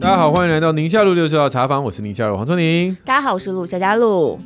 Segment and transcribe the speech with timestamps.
[0.00, 2.96] 大家好，欢迎来到宁夏路六十号茶坊，我是宁夏路黄春宁。
[3.04, 4.38] 大家好，我是陆小佳路。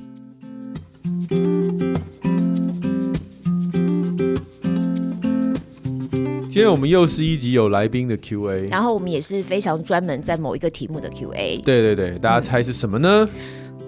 [6.49, 11.59] 今天我们又是一集有来宾的 Q&A，然后我们也是非常专门在某一个题目的 Q&A。
[11.59, 13.29] 对对对，大家猜是什么呢？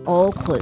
[0.05, 0.61] 哦，困。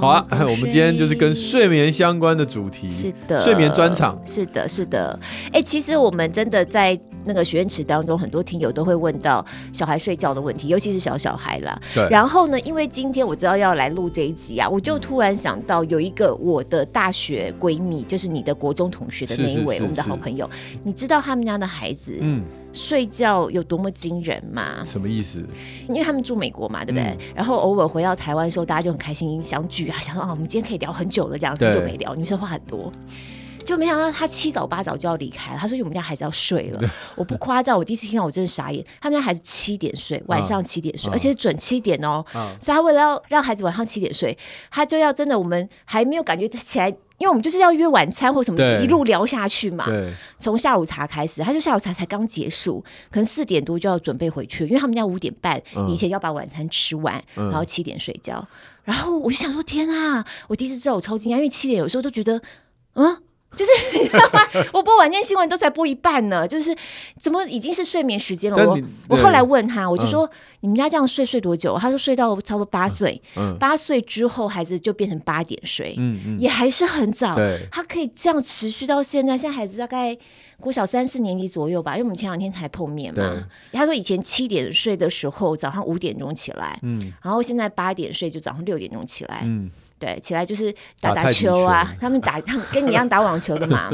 [0.00, 5.18] 好啊， 我们今天就是跟睡眠相关的主题，是的，睡眠专场，是的，是的。
[5.52, 11.80] 哎，其实我们真的在那个许愿池当中，很多听友都会问到小孩睡觉的问题，尤其是小小孩啦。
[11.94, 12.06] 对。
[12.10, 20.48] 然后呢，因为今天我知道要来录这一集啊，我就突然想到有一个我的大学闺蜜，就是你的国中同学的那一位，我们的好朋友，
[20.82, 22.42] 你知道他们家的孩子，嗯。
[22.74, 24.84] 睡觉有多么惊人吗？
[24.84, 25.42] 什么意思？
[25.88, 27.04] 因为他们住美国嘛，对不对？
[27.04, 32.14] 嗯、然后偶尔回到台湾的时候，大家就很开心相聚啊，想说啊，我们今天可以聊很久了，这样很久没聊。
[32.16, 32.92] 女生话很多，
[33.64, 35.58] 就没想到他七早八早就要离开了。
[35.58, 36.80] 他说：“我们家孩子要睡了。”
[37.16, 38.84] 我不夸张，我第一次听到，我真的傻眼。
[39.00, 42.24] 他们家孩子七点睡，晚上七点睡，啊、而且是准七点哦。
[42.32, 44.36] 啊、所以他为了要让孩子晚上七点睡，
[44.70, 46.94] 他就要真的我们还没有感觉起来。
[47.24, 49.86] 因为我们就是要约晚餐或什么，一路聊下去嘛。
[50.36, 55.58] 从下午茶开始，他就下午茶才刚结束，可能四点多就要准备回去，因为他们家五点半
[55.88, 58.46] 以前要把晚餐吃完，嗯、然后七点睡觉。
[58.82, 60.22] 然后我就想说，天啊！
[60.48, 62.42] 我第一次知道，我超惊讶，因为七点有时候都觉得，
[62.92, 63.16] 嗯。
[63.54, 64.40] 就是你知道吗？
[64.72, 66.76] 我播晚间新闻都才播一半呢，就是
[67.18, 68.66] 怎么已经是睡眠时间了？
[68.66, 70.30] 我我后来问他，我就说、嗯、
[70.60, 71.78] 你们家这样睡睡多久？
[71.78, 73.20] 他说睡到差不多八岁，
[73.58, 77.36] 八岁、嗯、之后孩子就变成八点睡，嗯嗯、也还是很早。
[77.70, 80.16] 他可以这样持续到现在，现在孩子大概
[80.60, 83.46] 国小三四年级左右吧，因为我们前两天才碰面嘛。
[83.72, 89.42] 他说以前七点睡的时候，早上五点钟起来，嗯、然后现在八点睡就早上六点钟起来。
[89.44, 89.70] 嗯
[90.04, 93.90] 对，起来就是打打球啊，他们打，他们跟你一样打网球的嘛，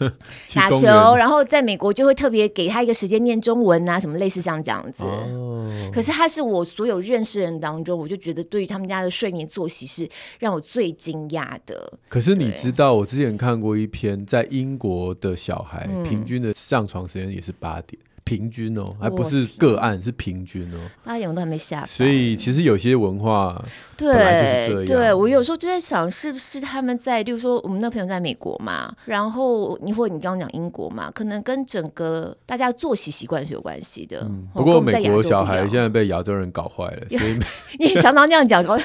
[0.54, 0.86] 打球，
[1.16, 5.04] 然后在美国就会特别给他一个时间念中文啊，什么类似像这样子。
[5.04, 10.08] 哦、可是他是我所有认识的人当中，我就觉得对于他们家的睡眠作息是
[10.38, 11.92] 让我最惊讶的。
[12.08, 18.00] 可是你知道，我之前看过一篇，在英国的小孩平均的上床时间也是八点。
[18.30, 20.78] 平均哦，还不是个案，是平均哦。
[21.02, 21.84] 八点我都还没下。
[21.84, 23.60] 所以其实有些文化
[23.96, 34.24] 对对，我有时候就在想，是不是他们在，例如说我们那朋友在美国嘛，然后你或者你刚刚讲英国嘛，可能跟整个大家作息习惯是有关系的。
[34.54, 37.36] 不过美国小孩现在被亚洲人搞坏了， 所以
[37.80, 38.84] 你常常那样讲，搞亚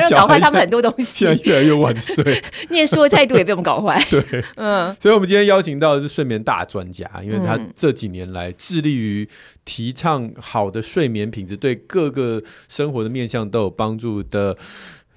[0.00, 1.04] 洲人搞坏他们很多东西。
[1.26, 4.02] 现在越来越晚睡， 念书的态度也被我们搞坏。
[4.08, 4.24] 对，
[4.56, 8.53] 嗯，所以我们今天邀请到的是睡眠大专家，因为他这几年来。
[8.56, 9.28] 致力于
[9.64, 14.56] 提倡好的睡眠品质，对各个生活的面向都有帮助的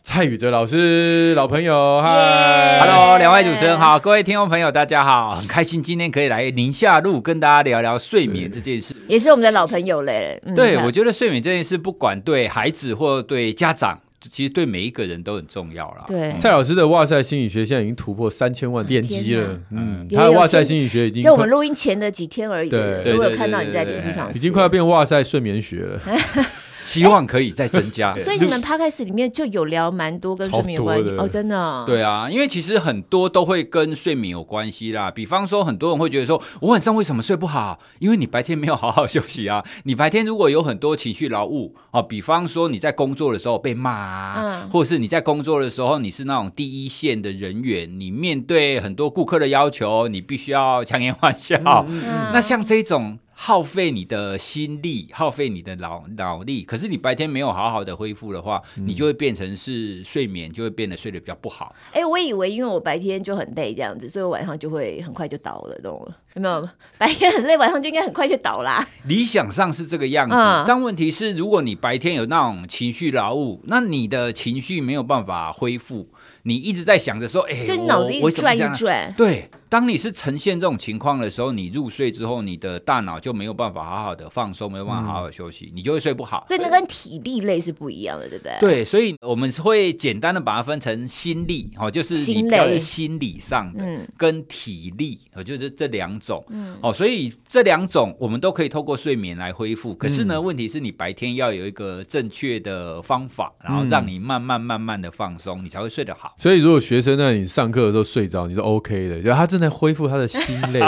[0.03, 10.41] 蔡宇哲老师，老朋友，嗨，Hello，两位主持人好，各位听众朋友，大家好，很开心今天可以来宁夏路跟大家聊聊睡眠这件事，也是我们的老朋友嘞。
[10.45, 13.99] 嗯、对，我觉得睡眠这件事，不管对孩子或对家长。
[14.19, 16.05] 其实对每一个人都很重要啦。
[16.07, 19.59] 对，蔡老师的哇塞心理学现在已经突破三千万点击了。
[19.71, 22.69] 嗯，他的哇塞心理学已经就我们录音前的几天而已。
[22.69, 26.01] 对，我有看到你在脸书上，已经快要变哇塞睡眠学了。
[26.87, 31.83] 希望可以再增加， 所以你们 Podcast 里面就有聊蛮多跟睡眠有关系哦，真的。
[31.85, 35.11] 对啊，因为其实很多都会跟睡眠有关系啦。
[35.11, 37.79] 比方说，很多人会觉得说，我晚上为什么睡不好？
[37.99, 39.63] 因为你白天没有好好休息啊。
[39.83, 51.57] 你白天如果有很多情绪劳务啊，比方说你在工作的时候被骂啊，嗯、或者是你在工作的时候你是那种第一线的人员，你面对很多顾客的要求，你必须要强颜欢笑。
[51.89, 53.19] 嗯嗯、那像这种。
[53.39, 61.75] 耗费你的心力，耗费你的脑脑力，可是你白天没有好好的恢复的话，嗯、你就会变成是睡眠就会变得睡得比较不好。
[61.91, 66.17] 哎、欸，我以为因为我白天就很累这样子，所以我晚上就会很快就倒了，懂了？
[66.33, 66.67] 有没有？
[66.97, 68.83] 白天很累，晚上就应该很快就倒啦。
[69.05, 76.09] 理想上是这个样子，嗯、但问题是，如果你白天有那种情绪劳务，那你的情绪没有办法恢复。
[76.43, 79.13] 你一直在想着说，哎、欸，就你脑子一转一转。
[79.17, 86.45] 对，当你是呈现这种情况的时候，你入睡之后，你的大脑就没有办法好好的放松，没有办法好好休息，嗯、你就会睡不好。
[86.47, 88.57] 对，那跟体力累是不一样的，对不对？
[88.59, 93.85] 对，所以我们会简单的把它分成心力，哦，就是你比较是心理上的，
[94.17, 96.43] 跟体力，哦，就是这两种。
[96.49, 99.93] 嗯，哦，所以这两种我们都可以透过睡眠来恢复。
[99.95, 106.33] 可是呢，问题是你白天要有一个正确的方法，然后让你慢慢慢慢的放松，你才会睡得好。
[106.37, 110.79] 所以，如果学生在你上课的时候睡着，你是 OK 的，然后他正在恢复他的心累，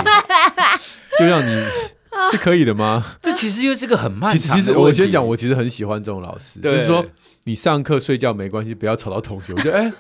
[1.18, 1.66] 就让你
[2.32, 3.18] 是可以的吗？
[3.22, 4.62] 这其实又是个很漫长的。
[4.62, 7.06] 其实我先讲，我其实很喜欢这种老师，就是说
[7.46, 9.54] 你上课睡觉没关系，不要吵到同学。
[9.54, 9.94] 我觉得哎、欸、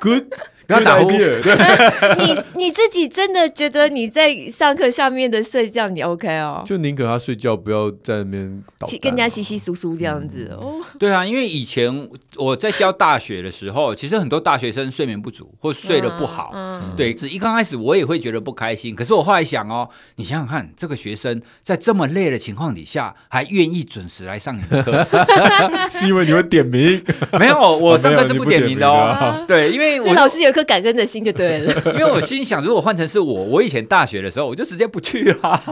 [0.00, 0.24] ，good
[0.66, 1.10] 不要打呼。
[2.18, 6.62] 你你自己真的觉得你在上课下面的睡觉你 OK 哦？
[6.66, 8.62] 就宁可他睡觉，不要在那边
[9.00, 10.80] 跟人家稀稀疏疏这样子哦。
[10.98, 16.50] 对啊，因为以前我在教大学的时候，其实很多大学生睡眠不足或睡得不好。
[16.54, 18.94] 嗯，对，只一刚开始我也会觉得不开心。
[18.94, 25.06] 可是我后来想哦，你想想看，这个学生在这么累的情况底下，还愿意准时来上你的课，
[25.88, 27.02] 是因为你会点名？
[27.38, 29.44] 没有，我上课是不点名的哦。
[29.46, 31.82] 对，因为我老师有一颗感恩的心就对了。
[31.92, 35.62] 因为我心想，如果换成是我，我以前大学的时候，我就直接不去了。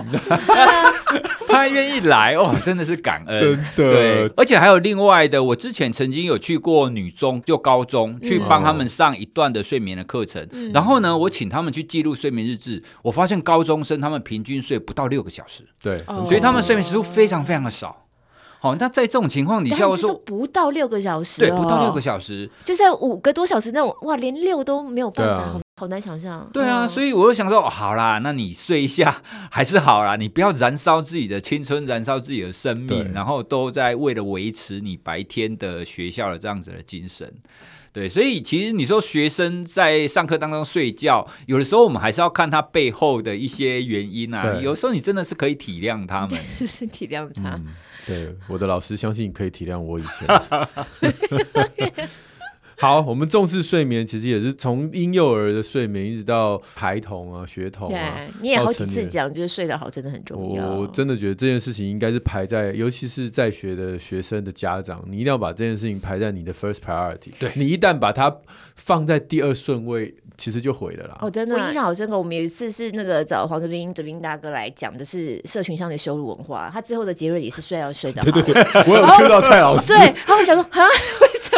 [1.49, 3.65] 他还愿意来哦，真的是感恩，真的。
[3.75, 10.47] 对，而且还有另外的，我之前曾经有去过女中，就高中去帮他们上一段的睡眠的课程。
[10.53, 15.65] 嗯、然后呢，我请他们去记录睡眠日志，我发现高中生他们平均睡不到六个小时。
[15.81, 18.04] 对，所以他们睡眠时数非常非常的少。
[18.65, 26.49] 好，那在这种情况底下，我说不到六个小时，对，不到六个小时，就是五个多小时那种，哇，连六都没有办法，好，好难想象。
[26.51, 29.21] 对啊，所以我就想说，好啦，那你睡一下
[29.53, 37.31] 还是好啦，你不要燃烧自己的青春，燃烧自己的生命，然后都在为了维持你白天的学校的这样子的精神。
[37.95, 44.59] 对，所以其实你说学生在上课当中睡觉，有的时候我们还是要看他背后的一些原因啊。
[44.61, 46.37] 有时候你真的是可以体谅他们，
[46.93, 47.55] 体谅他。
[47.55, 47.69] 嗯，
[48.05, 50.27] 对，我的老师相信你可以体谅我以前。
[52.77, 58.15] 好，我们重视睡眠，其实也是从婴幼儿的睡眠一直到孩童啊、学童啊。
[58.17, 60.69] 对，你也好几次讲，就是睡得好真的很重要。
[60.69, 67.31] 我真的觉得这件事情应该是排在，尤其是在学的学生的家长，你一定要把这件事情排在你的 first priority。
[67.39, 68.35] 对，你一旦把它
[68.77, 71.19] 放在第二顺位，其实就毁了啦。
[71.21, 72.19] 哦，真的，我印象好深刻。
[72.19, 78.31] 我们有一次是那个找黄哲斌、哲斌大哥来讲的是社群上的羞辱文化，他最后的结论也是睡要睡得 好。
[78.31, 79.93] 对对对，我有 Q 到蔡老师。
[79.97, 80.83] 对，然后我想说啊？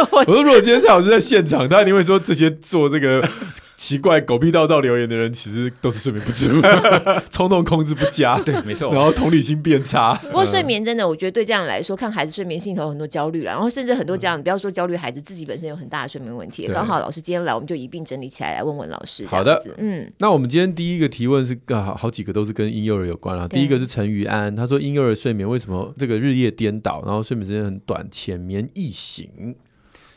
[0.12, 3.26] 我说如果今天蔡老师在现场，他一定会说这些做这个。
[3.76, 6.48] 奇怪，狗屁道道留言的人其实都是睡眠不足，
[7.30, 8.90] 冲动控制不佳，对，没错。
[8.90, 10.14] 然后同理心变差。
[10.14, 13.52] 不过睡眠真的，我觉得对这样来说，看孩子睡眠心头有很多焦虑了。
[13.52, 16.66] 然后甚至很多家长，不要说焦虑，孩子自己本身有很大的睡眠问题。
[16.68, 19.26] 刚好老师今天来，我们就一并整理起来来问问老师。
[19.26, 20.10] 好的，嗯。
[20.20, 23.46] 那我们今天第一个提问是，好好几个都是跟婴幼儿有关啊。
[23.46, 29.54] 第一个是陈于安，他说婴幼儿睡眠为什么这个日夜颠倒，然后睡眠时间很短，浅眠易醒。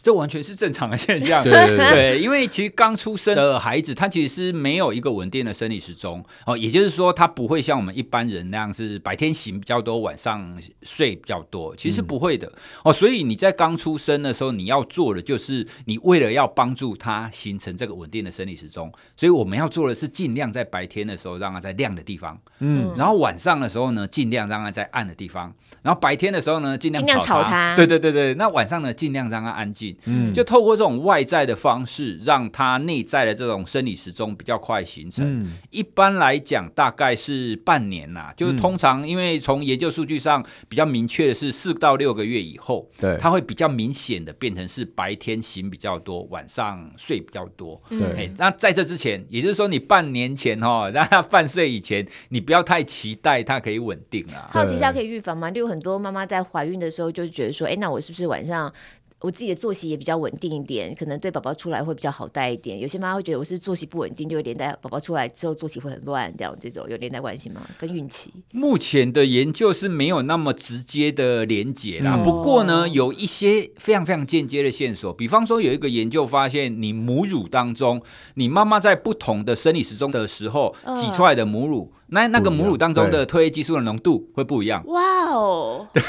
[0.10, 6.26] 这完全是正常的现象，对，对，对，对，因为其实刚出生的孩子，他其实是没有一个稳定的生理时钟。
[6.48, 12.52] 哦，也就是说，他不会像我们一般人那样是白天醒比较多，晚上睡比较多，其实不会的。
[12.84, 12.92] 哦。
[12.92, 25.54] 所以你在刚出生的时候，你要做的就是，你为了要帮助他形成这个稳定的生理时钟，所以我们要做的是尽量在白天的时候让他在亮的地方，嗯，然后晚上的时候呢，尽量让他在暗的地方，
[25.84, 29.96] 然后白天的时候呢，尽量吵他，对对对对，那晚上呢，尽量让他安静。
[30.06, 35.26] 嗯，就透过这种外在的方式，让他内在的这种生理时钟比较快形成。
[35.26, 38.34] 嗯、一般来讲，大概是半年呐、啊。
[38.36, 47.82] 就是通常，因为从研究数据上比较明确的是，四到六个月以后，对，它会比较明显的变成是白天醒比较多，晚上睡比较多。
[47.90, 54.48] 对、欸，那在这之前，也就是说，你半年前哦， 让他犯睡以前，你不要太期待它可以稳定啊。
[54.52, 55.50] 好奇一下可以预防吗？
[55.50, 58.72] 例如很多妈妈在怀孕的时候就觉得说，哎、欸，那我是不是晚上？
[59.22, 62.80] 我自己的作息也比较稳定一点，可能对宝宝出来会比较好带一点。
[62.80, 67.68] 有些妈妈会觉得我是作息不稳定，就会连带宝宝出来之后作息会很乱，这样这种有连带关系吗？
[67.78, 68.32] 跟孕期？
[68.52, 72.16] 目前的研究是没有那么直接的连结啦。
[72.18, 75.14] 嗯、不过呢，有一些非常非常间接的线索。
[75.14, 78.02] 比方说，有一个研究发现，你母乳当中，
[78.36, 81.92] 你妈妈在不同的生理时钟的时候挤出来的母乳。
[81.94, 84.84] 嗯那那个母乳当中的褪黑激素的浓度会不一样。
[84.88, 85.88] 哇哦！
[85.94, 86.04] 对，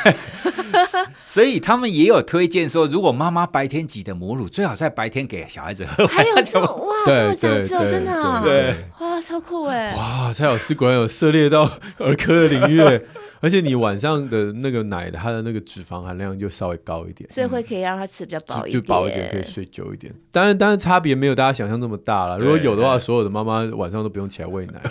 [1.26, 6.06] 所以他们也有推荐说，如果妈妈白天挤的母乳，最好在白天给小孩子喝。
[6.06, 6.94] 还有这哇，
[7.36, 8.42] 这么讲究，真的啊！
[8.42, 9.94] 对，哇，超酷哎！
[9.94, 11.62] 哇，蔡老师果然有涉猎到
[11.98, 12.80] 儿科的领域。
[13.42, 20.14] 而且你晚上的那个奶，它的那个脂肪含量就稍微高一点，所以会可以让他吃比较饱一点，就饱一点可以睡久一点。
[20.30, 22.36] 当然，当然差别没有大家想象那么大了。
[22.36, 24.82] 如果有的话，所有的妈妈晚上都不用起来喂奶，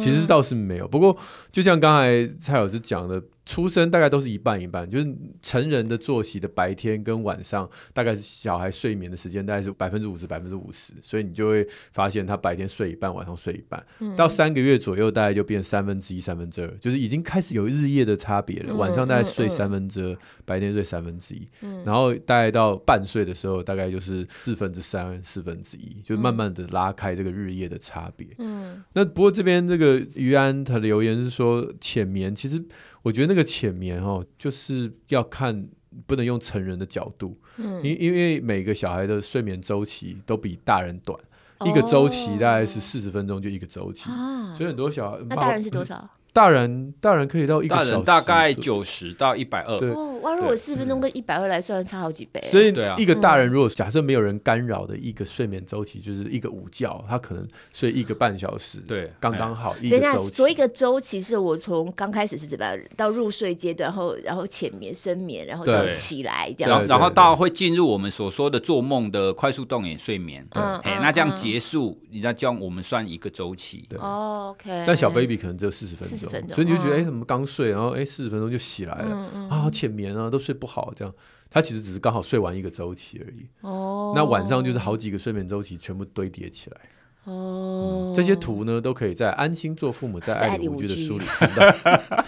[0.00, 0.86] 其实倒是没有。
[0.86, 1.16] 不过，
[1.50, 3.22] 就像刚才蔡老师讲的。
[3.50, 13.84] 出生大概都是一半一半，就是成人的作息的白天跟晚上，大概是小孩睡眠的时间大概是百分之五十百分之五十，所以你就会发现他白天睡一半，晚上睡一半。
[13.98, 18.72] 嗯、到三个月左右，大概就变三分之一三分之二，就是已经开始有日夜的差别了。
[18.72, 28.28] 嗯、晚上大概睡三分之二，嗯、白天睡三分之一，嗯、然后大概到半岁的时候，大概就是四分之三四分之一，就慢慢的拉开这个日夜的差别。
[28.38, 32.64] 嗯，那不过这边这个于安他的留言是说浅眠其实。
[33.02, 35.68] 我觉得那个浅眠哦，就是要看，
[36.06, 41.18] 不能用成人的角度，嗯，因因为每个小孩的睡眠周期都比大人短，
[41.66, 45.18] 一个周期大概是四十分钟，就一个周期，啊所以很多小孩。
[45.28, 46.10] 那大人是多少？
[46.32, 49.78] 大人大人可以到一个小时，大人大概九十到一百二。
[49.78, 52.40] 对哦，哇，如果四分钟跟一百二来算，差好几倍。
[52.50, 60.34] 所以对啊一个大人如果假设没有人干扰的一个睡眠周期，就是一个午觉，他可能睡一个半小时，对刚刚好一个等一下，周期。
[60.34, 66.88] 所以一个周期是我从刚开始是怎么样到入睡阶段，然后然后浅眠、深眠，然后到对起来这然后样。
[66.88, 70.46] 然后到会进入我们所说的做梦的快速动眼睡眠。
[70.50, 73.84] 对哎，嗯那这样嗯结束，你再叫我们算一个周期。
[73.88, 74.84] 对哦，OK。
[74.86, 81.14] 但小 baby 可能只有四十分40分钟钟，所以你就觉得哦哎，怎么刚睡，然后哎四十分钟就起来了嗯嗯啊，浅眠啊，都睡不好，这样。
[81.52, 83.44] 他其实只是刚好睡完一个周期而已。
[83.62, 86.76] 哦，那晚上就是好几个睡眠周期全部堆叠起来。
[87.24, 92.24] 哦，这些图呢，都可以在《安心做父母在爱里无惧 》的书里看到。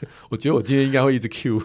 [0.30, 1.58] 我觉得我今天应该会一直 Q。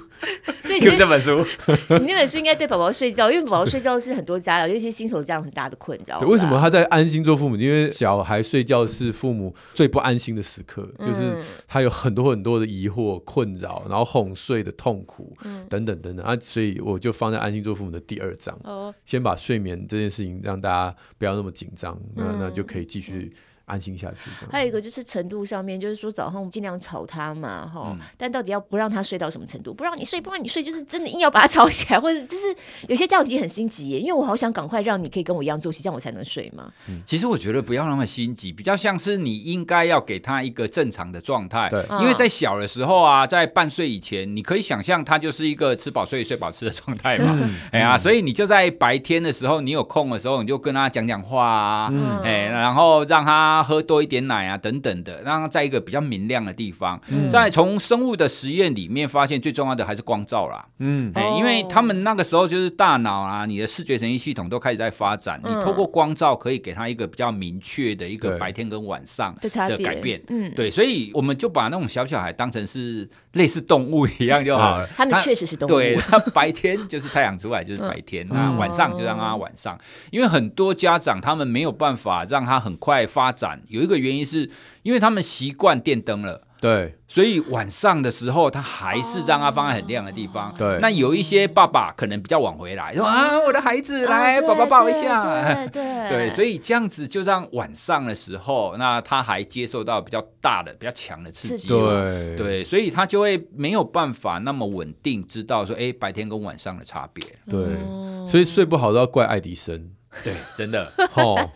[0.63, 1.45] 所以就你这本书，
[1.99, 7.55] 你那本书应该对宝宝睡觉，因为宝宝睡觉是很多家长，尤其新手家长很大的困扰为什么他在安心做父母？
[7.55, 11.37] 因为小孩睡觉是父母最不安心的时刻，就是
[11.67, 15.35] 他有很多很多的疑惑、困扰，然后哄睡的痛苦，
[15.69, 23.33] 等等等等啊，所以我就放在安心做父母的第二章，哦，先把睡眠这件事情让大家不要那么紧张，那那就可以继续
[23.65, 24.29] 安心下去。
[24.51, 29.73] 还有一个就是程度上面，就是说早上尽量吵他嘛，哈、嗯但到底要不让他睡到什么程度？
[29.73, 32.55] 不让你睡，不让你睡，就是真的硬要把他吵起来，或者就是
[32.87, 36.71] 有些家长其实很心急耶，因为我好想赶快让你可以跟我一样作息，这样我才能睡嘛。
[37.05, 41.69] 其实我觉得不要那么心急，比较像是你应该要给他一个正常的状态。
[41.69, 47.37] 对因为在小的时候啊，在半岁以前，你可以想象他就是一个吃饱睡、睡饱吃的状态嘛。
[47.71, 56.99] 哎呀，所以你就在白天的时候，你有空的时候，你就跟他讲讲话啊，嗯哎，然后让他喝多一点奶啊，等等的，让他在一个比较明亮的地方。
[57.09, 60.65] 嗯在从生物的实验里面发现，最重要的还是光照啦。
[60.79, 65.39] 嗯，哎、哦因为他们那个时候就是大脑啊，你的视觉神经系统都开始在发展。
[65.43, 70.21] 嗯你透过光照可以给他一个比较明确的一个白天跟晚上的改变。
[70.29, 74.87] 嗯，对，所以我们就把那种小小孩当成是类似动物一样就好了。
[74.95, 75.71] 他们确实是动物。
[75.71, 79.77] 对，他白天就是太阳出来就是白天，那、嗯晚上就让他晚上。
[80.11, 84.49] 因为很多家长他们没有办法让他很快发展，有一个原因是
[84.83, 86.47] 因为他们习惯电灯了。
[86.63, 90.55] 对所以晚上的时候，他还是让他放在很亮的地方。
[90.57, 95.21] 对那有一些爸爸可能比较晚回来，说啊，我的孩子来，宝宝抱一下。
[95.21, 101.67] 对 对对，所以这样子就让晚上的时候，那他还接受到比较大的、比较强的刺激。
[101.67, 107.21] 对对，所以他就会没有办法那么稳定，知道说，哎，白天跟晚上的差别。
[107.49, 109.91] 对，哦所以睡不好都要怪爱迪生。
[110.23, 110.91] 对， 真的。
[111.15, 111.49] 哦，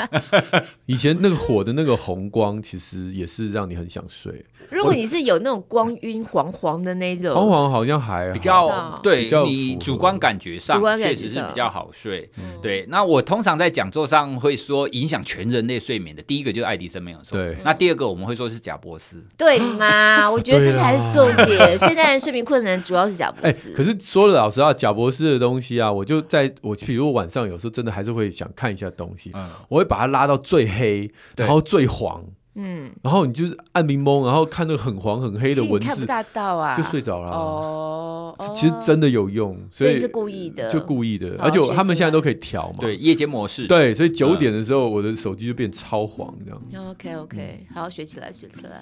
[0.86, 4.46] 以前那个火的那个红光，其实也是让你很想睡。
[4.70, 12.30] 如果你是有那种光晕黄黄的那种，黄黄好像还好比较哦对你主观感觉上主观感确觉上实是比较好睡。
[12.62, 17.38] 对，那我通常在讲座上会说，影响全人类睡眠的第一个就是爱迪生没有错。
[17.38, 19.24] 对那第二个我们会说是贾伯斯。
[19.38, 20.30] 对嘛？
[20.32, 21.78] 我觉得这才是重点。
[21.78, 23.72] 现代人睡眠困难主要是贾伯 哎、斯。
[23.74, 32.24] 可是说了老实话，贾伯斯的东西啊，我就在我比如晚上有时候真的还是会想看一下东西，嗯，我会把它拉到最黑，然后最黄，
[32.60, 37.38] 嗯，然后你就是按明蒙，然后看那个很黄很黑的文字，看不大到啊，就睡着了啊。
[37.38, 42.78] 哦，其实真的有用，所以是故意的，就故意的，而且他们现在都可以调嘛。
[42.80, 43.68] 对，夜间模式。
[43.68, 46.90] 对，所以九点的时候，我的手机就变超黄这样。
[46.90, 48.82] OK OK，好，学起来，学起来。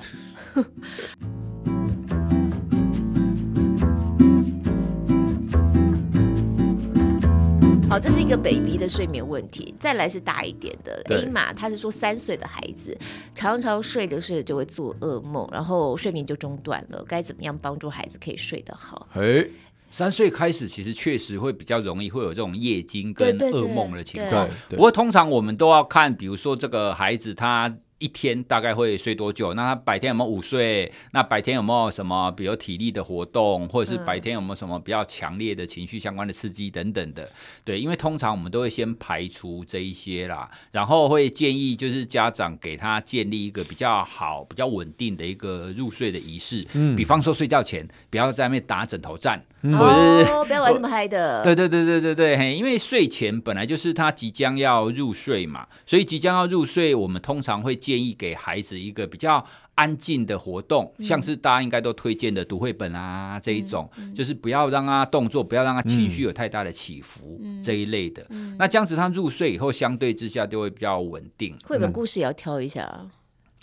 [7.87, 9.73] 好，这是一个 baby 的睡眠问题。
[9.79, 12.97] 再来是大一点的对 A 码，他是说三岁的孩子
[13.35, 17.05] 常常睡着睡着就会做噩梦，然后睡眠就中断了。
[17.07, 19.07] 该怎么样帮助孩子可以睡得好？
[19.13, 19.47] 哎，
[19.91, 24.49] 三岁开始其实确实会比较容易会有这种夜惊跟噩梦的情对况。
[24.69, 27.77] 不过通常我们都要看，比如说这个孩子他。
[27.97, 29.53] 一天大概会睡多久？
[29.53, 30.91] 那他白天有没有午睡？
[31.11, 37.31] 那白天有没有什么，比如体力的活动，或者是白天有没有什么比较强烈的情绪相关的刺激等等的？
[37.63, 46.65] 对，因为通常我们都会先排除这一些啦，然后会建议就是家长给他建立一个比较好、比较稳定的一个入睡的仪式。
[46.73, 49.41] 嗯，比方说睡觉前不要在那边打枕头战，
[49.73, 51.43] 或者是哦，不要玩那么嗨的。
[51.43, 59.45] 对对对对对对，嘿，因为睡前本来就是他即将要入睡嘛，所以即将要入睡，我们通常会建议给孩子一个比较
[59.75, 68.25] 安静的活动，嗯、像是大家应该都推荐的读绘本啊这一种，嗯嗯、就是不要让他动作，不要让他情绪有太大的起伏、嗯、这一类的。
[68.29, 71.55] 嗯、那这样子他入睡以后，相对之下就会比较稳定。
[71.65, 73.05] 绘本故事也要挑一下啊。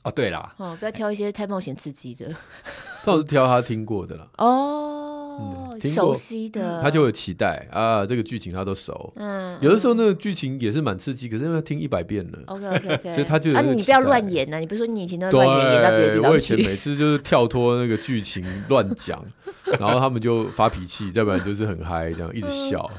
[0.05, 2.35] 哦，对啦，哦，不要挑一些太冒险刺激的。
[3.07, 4.29] 倒是挑他听过的了。
[4.39, 5.02] 哦。
[5.39, 9.13] 哦，熟悉的，他就会期待啊，这个剧情他都熟。
[9.17, 16.29] 嗯，有的时候那个剧情也是蛮刺激，可是因为他听一百遍了，OK OK OK， 所以他就啊，你不要乱演呐，你不是说你以前都乱演演到别的地方去？
[16.31, 19.25] 我以前每次就是跳脱那个剧情乱讲，
[19.79, 22.91] 然后他们就发脾气，要不然就是很嗨，这样一直笑。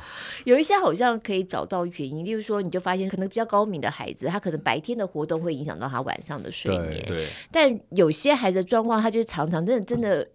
[0.43, 7.01] 有一些好像可以找到原因，例如说，你就发现可能比较高明的孩子，他可能白天的活动会影响到他晚上的睡眠。
[7.07, 10.27] 对，但有些孩子的状况，他就是常常真的真的。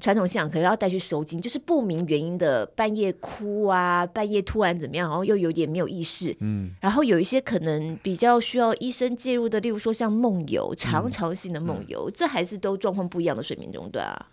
[0.00, 6.36] 传统信仰可能要带去收金，就是不明原因的半夜哭啊，半夜突然怎么样，然后又有点没有意识。
[6.40, 14.26] 嗯，然后有一些可能比较需要医生介入的，例如说像梦游，常常性的梦游，嗯、这还是都状况不一样的睡眠中断啊。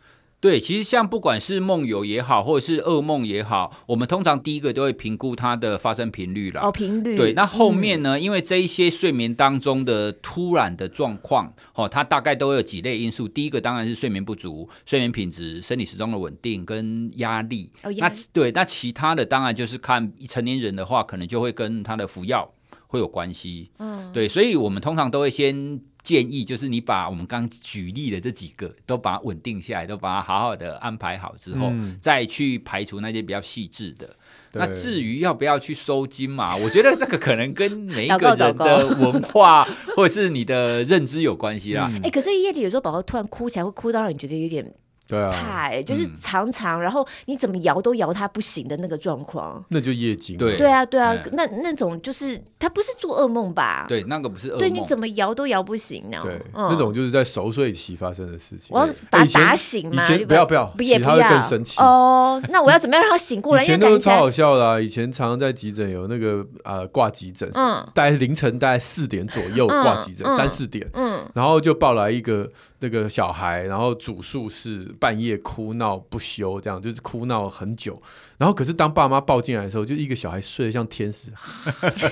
[0.44, 6.60] 对，其实像不管是梦游也好，或者是噩梦也好，我们通常第一个都会评估它的发生频率了。
[6.60, 7.16] 哦，频率。
[7.16, 8.18] 对，那后面呢？
[8.18, 13.26] 嗯、因为这一些睡眠当中的突然的状况，哦，它大概都有几类因素。
[13.26, 17.72] 第一个当然是睡眠不足、睡眠品质、生理时钟的稳定跟压力。
[17.84, 18.14] 哦，压力。
[18.14, 22.52] 那对，那其他的当然就是看成年人的话，可能就会跟他的服药
[22.88, 23.72] 会有关系。
[23.80, 25.80] 嗯，对，所以我们通常都会先。
[26.04, 34.10] 建议就是你把我们刚举例的这几个都把它稳定下来，都把它好好的安排好之后，嗯、再去排除那些比较细致的。
[34.56, 39.64] 那至于要不要去收金嘛， 我觉得这个可能跟每一个人的文化
[39.96, 41.90] 或者是你的认知有关系啦。
[41.92, 44.72] 哎、嗯欸，可是夜里有时候宝宝突然哭起来，会哭到让你觉得有点。
[45.06, 50.38] 对啊，怕哎，就是常常，然后你怎么摇都摇他不醒的那个状况，那就夜惊。
[50.38, 53.86] 对对啊，对啊，那那种就是他不是做噩梦吧？
[53.88, 54.60] 对，那个不是噩梦。
[54.60, 56.18] 对，你怎么摇都摇不醒呢？
[56.24, 58.70] 对，那种就是在熟睡期发生的事情。
[58.70, 60.08] 我要把他打醒吗？
[60.26, 62.42] 不要不要，也不要更生气哦。
[62.50, 63.64] 那我要怎么样让他醒过来？
[63.64, 72.50] 以前都超好笑的，以前常常在急诊有那个呃挂急诊，嗯，大概凌晨大概四点左右挂急诊，三四点，嗯，然后就抱来一个。
[72.84, 78.02] 那个小孩，然后主诉是半夜哭闹不休，这样就是哭闹很久。
[78.38, 81.32] 然后可是当爸妈抱进来的时候，就一个小孩睡得像天使，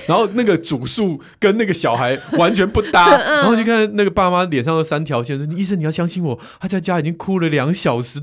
[0.06, 3.10] 然后那个主诉跟那个小孩完全不搭。
[3.20, 8.18] 然后就看那个爸妈脸上的三条线，说：“医生，你要相信我，他在家已经哭了两小时。”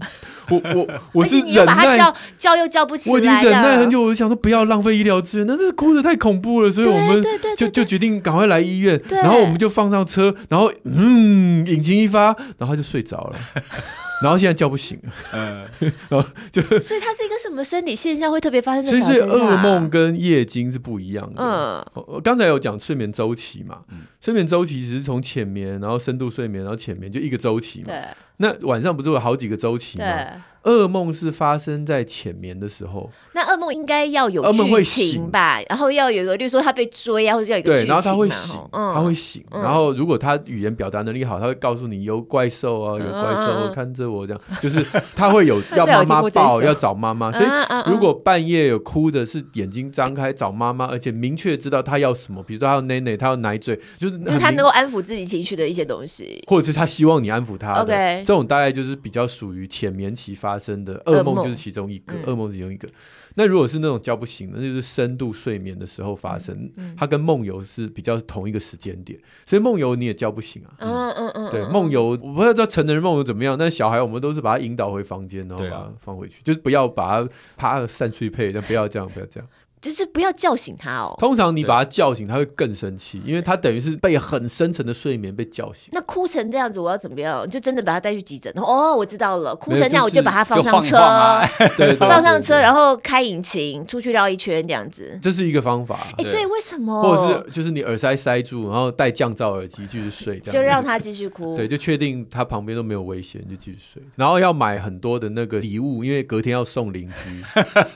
[0.49, 4.01] 我我 我是忍耐，叫叫又叫不起来，我已经忍耐很久。
[4.01, 7.23] 我就想说不要浪费医疗资源，那这哭的太恐怖了，所以我们
[7.57, 8.99] 就就决定赶快来医院。
[9.09, 13.35] 然后我们就放上车，然后嗯，引擎一发，然后他就睡着了。
[14.21, 15.65] 然后现在叫不醒了，嗯，
[16.09, 19.29] 然后就所以它是一个什么生理现象会特别发生在小孩身上？
[19.29, 21.41] 所以噩梦跟夜惊是不一样的。
[21.41, 27.85] 嗯，我刚才有讲睡眠周期嘛，嗯，睡眠周期只是从浅眠，然后深度睡眠，然后浅眠就一个周期嘛。
[27.87, 27.95] 对。
[28.41, 29.97] 那晚上不是有好几个周期
[30.33, 30.43] 吗？
[30.63, 33.09] 噩梦是发生在浅眠的时候。
[33.33, 35.61] 那噩梦应该要有剧情吧？
[35.69, 37.85] 然后要有一个，例如说他被追啊，或者要有一个剧情。
[37.85, 39.43] 对，然后他会醒，他会醒。
[39.51, 47.31] 然后如果他语言表达能力好，他会告诉你有怪兽啊，有怪兽看着我这样，就是他会有 要妈妈抱，要找妈妈。
[47.31, 47.49] 所以
[47.89, 57.81] 如果半夜有哭的是眼睛张开找妈妈，而且明确知道他要什么，比如说他要奶奶，他要奶嘴，就是就是他能够安抚自己情绪的一些东西，或者是他希望你安抚他。
[57.81, 58.23] OK。
[58.25, 62.87] 这种大概就是比较属于浅眠期发生的噩梦，就是其中一个噩梦是其中一个。
[63.35, 70.73] 那如果是那种叫不醒的，那就是深度睡眠的时候发生，它跟梦游是比较同一个时间点，所以梦游你也叫不醒啊。
[70.79, 79.47] 嗯嗯嗯，对，梦游我不知道成人梦游怎么样，但小孩我们都是把他引导回房间，然后把他放回去，就是不要把他啪散去配，但不要这样，不要这样。
[79.81, 81.15] 就是不要叫醒他哦。
[81.19, 85.89] 通常你把他叫醒，他会更生气，因为他等于是被很深层的睡眠被叫醒。
[85.91, 87.49] 那哭成这样子，我要怎么样？
[87.49, 88.51] 就真的把他带去急诊？
[88.57, 90.97] 哦，我知道了，哭成那样，我就把他放上车，
[91.77, 95.17] 对，放上车，然后开引擎出去绕一圈，这样子。
[95.21, 95.99] 这是一个方法。
[96.17, 97.01] 哎，对，为什么？
[97.01, 101.55] 或者是就是你耳塞塞住，然后戴降噪耳机继续睡，这样就让他继续哭。
[101.57, 104.01] 对，就确定他旁边都没有危险，就继续睡。
[104.15, 107.43] 然后要买很多的那个礼物，因为隔天要送邻居。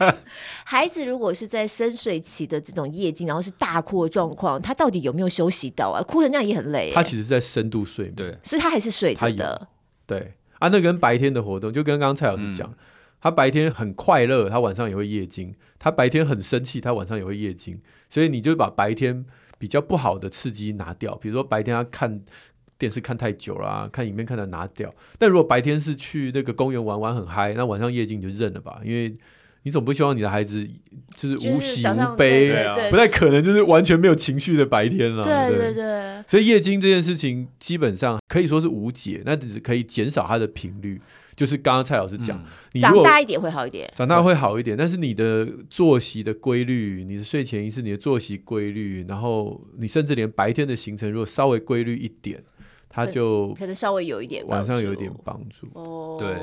[0.65, 6.03] 孩子如果是在深睡期的这种夜惊，然后是大哭的状况，他到底有没有休息到啊？
[6.03, 6.91] 哭成那样也很累。
[6.93, 9.67] 他其实在深度睡眠，对，所以他还是睡着的。
[10.05, 12.75] 对啊，那跟白天的活动，就跟刚刚蔡老师讲，嗯、
[13.19, 17.81] 他白天很快乐，他晚上也会夜惊；他白天很生气，他晚上也会夜惊。
[18.07, 19.25] 所以你就把白天
[19.57, 22.21] 比较不好的刺激拿掉，比如说白天他看
[22.77, 24.93] 电视看太久了，啊，看影片看的拿掉。
[25.17, 29.13] 但如果白天是去那个公园玩玩很嗨，那晚上夜惊你就认了吧，因为。
[29.63, 30.67] 你总不希望你的孩子
[31.15, 32.51] 就是无喜无悲，
[32.91, 35.23] 不太可能就是完全没有情绪的白天了。
[35.23, 41.01] 对对对，所以夜惊这件事情基本上可以说是无解，那只是可以减少它的频率。
[41.35, 42.39] 就是刚刚蔡老师讲，
[42.73, 44.77] 你长大一点会好一点，长大会好一点。
[44.77, 52.39] 但是你的作息的规律，你的睡前仪式，你的作息规律，然后你甚至连白天的行程如果稍微规律一点，
[52.93, 56.17] 它就可能稍微有一点，晚上有一点帮助哦。
[56.19, 56.35] 对。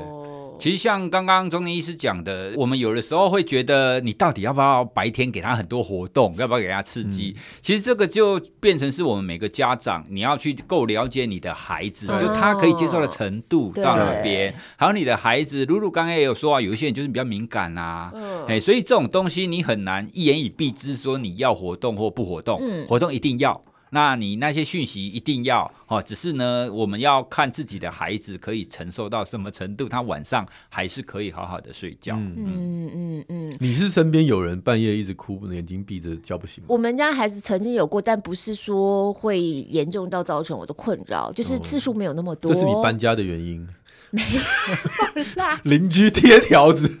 [0.59, 7.33] 其实像刚刚中年医师讲的，我们有的时候会觉得，你到底要不要白天给他很多活动，要不要给他刺激？
[7.35, 14.53] 嗯、其实这个就变成是我们每个家长，你要去够了解你的孩子，哦、就他可以接受的程度到哪边。
[14.75, 18.11] 还有你的孩子，露露刚刚也有说啊，有一些人就是比较敏感啊，
[18.47, 23.63] 哎、嗯，所以这种东西你很难一言以蔽之说你要活动或不活动，嗯、活动一定要。
[23.93, 32.15] 那你那些讯息一定要哦，只是呢，我们要看自己的孩子可以承受到什么程度，他晚上还是可以好好的睡觉。
[32.15, 33.57] 嗯嗯嗯嗯。
[33.59, 36.67] 你是身边有人半夜一直哭，眼睛闭着叫不醒吗？
[36.69, 42.53] 我们家孩子曾经有过，但不是说会严重到造成我的困扰，就是次数没有那么多。
[42.53, 43.67] 这是你搬家的原因。
[44.11, 46.99] 没有啦，邻居贴条子，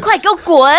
[0.00, 0.72] 快给我滚！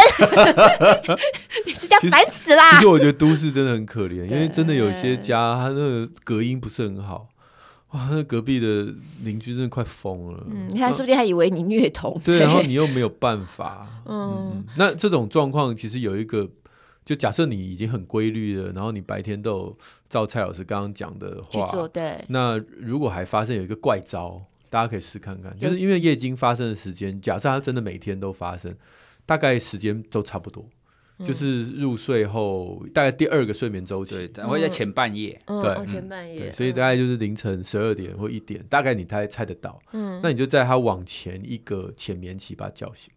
[1.67, 2.75] 你这家烦死啦！
[2.75, 7.27] 其实我觉得都市真的很可怜，因为真的有些家，它那个隔音不是很好，
[7.91, 8.93] 哇，那隔壁的
[9.23, 10.45] 邻居真的快疯了。
[10.49, 12.17] 嗯，他说不定还以为你虐童。
[12.23, 13.85] 对，然后你又没有办法。
[14.07, 16.47] 嗯，那这种状况其实有一个，
[17.03, 22.23] 就假设你已经很规律了，然后你白天都有照蔡老师刚刚讲的话，对。
[22.29, 24.41] 那如果还发生有一个怪招。
[24.69, 28.75] 大家可以试看看，就是因为夜惊发生的时间，假设它真的每天都发生，
[29.25, 30.67] 大概时间都差不多，
[31.17, 43.11] 嗯、就是入睡后大概第二个睡眠周期，对，会在前半夜，嗯、对，哦、前半夜，所以大概就是凌晨十二点或一点，大概你猜猜得到，嗯，那你就在它往前一个浅眠期把它叫醒。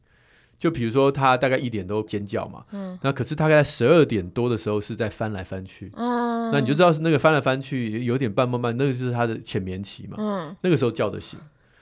[0.63, 11.37] 就比如说他大概一点都尖叫嘛，嗯，那可是大概十二点多的时候是在翻来翻去，嗯，那你就知道是那个翻来翻去有点半梦半，那个就是他的浅眠期嘛，嗯，那个时候叫得醒，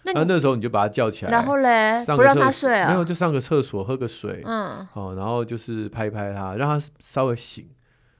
[0.05, 7.69] 那那时候你就把他叫起来，然后嘞，不让他睡啊，没有就上个厕所喝个水，嗯，哦，然后就是拍拍他，让他稍微醒，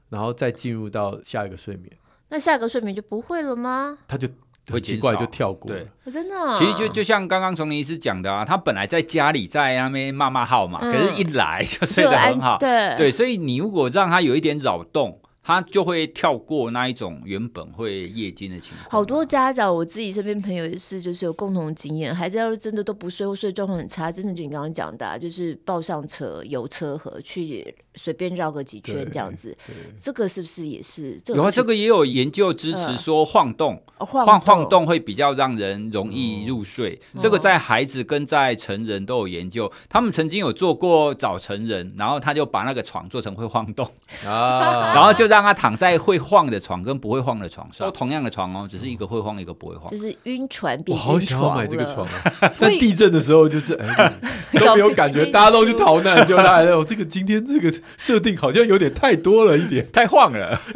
[0.09, 1.91] 然后再进入到下一个睡眠，
[2.29, 3.97] 那下一个睡眠就不会了吗？
[4.07, 4.29] 他就。
[4.69, 6.55] 会奇怪就跳过，对，真的、哦。
[6.59, 12.95] 其实就就像刚刚丛林医师讲的啊，他本来在家里在那边骂骂号嘛，嗯、可是一来就睡得很好，对。
[12.97, 15.20] 对，所以你如果让他有一点扰动。
[15.43, 18.89] 他就会跳过那一种原本会夜惊的情况。
[18.91, 29.57] 好多家长，我自己身边朋友也是，就是有共同经验，孩子要是真的都不睡或睡状况很差，真的就你刚刚讲的、啊，就是抱上车游车河去随便绕个几圈这样子。
[29.99, 31.19] 这个是不是也是？
[31.25, 37.01] 这个、有啊，这个也有研究支持说晃动，呃、晃动晃动会比较让人容易入睡。
[37.13, 43.83] 嗯、这个在孩子跟在成人都有研究，他们曾经有做过早成人，然后他就把那个床做成会晃动
[44.23, 45.30] 啊， 然后就。
[45.31, 49.89] 让他躺在会晃的床跟不会晃的床上，都同样的床哦，只是一个会晃，一个不会晃。
[49.89, 50.97] 就是晕船比晕。
[50.97, 52.51] 我好想要买这个床啊！
[52.59, 54.13] 但地震的时候就是哎，
[54.59, 56.83] 都没有感觉，大家都去逃难，就来了。
[56.83, 60.59] 这个今天这个设定好像有点太多了一点，太晃了。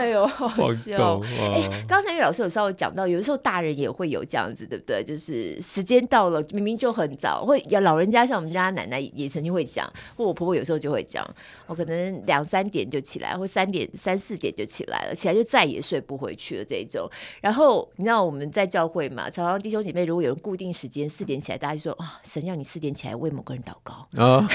[0.00, 1.20] 哎呦， 好笑！
[1.52, 5.04] 哎，刚才老师有稍微讲到，有的时候大人也会有这样子，对不对？
[5.04, 11.22] 就是时间到了，明明就很早，会有老人家像我们家奶奶也曾经会讲，或我婆婆有时候就会讲，
[11.66, 17.06] 我可能两三点就起来，或三点三四点就起来了，起来就再也睡不回去了这一种。
[17.42, 24.48] 然后你知道我们在教会嘛，常常弟兄姐妹如果有人固定时间四点起来，大家就说啊，神要你四点起来为某个人祷告啊。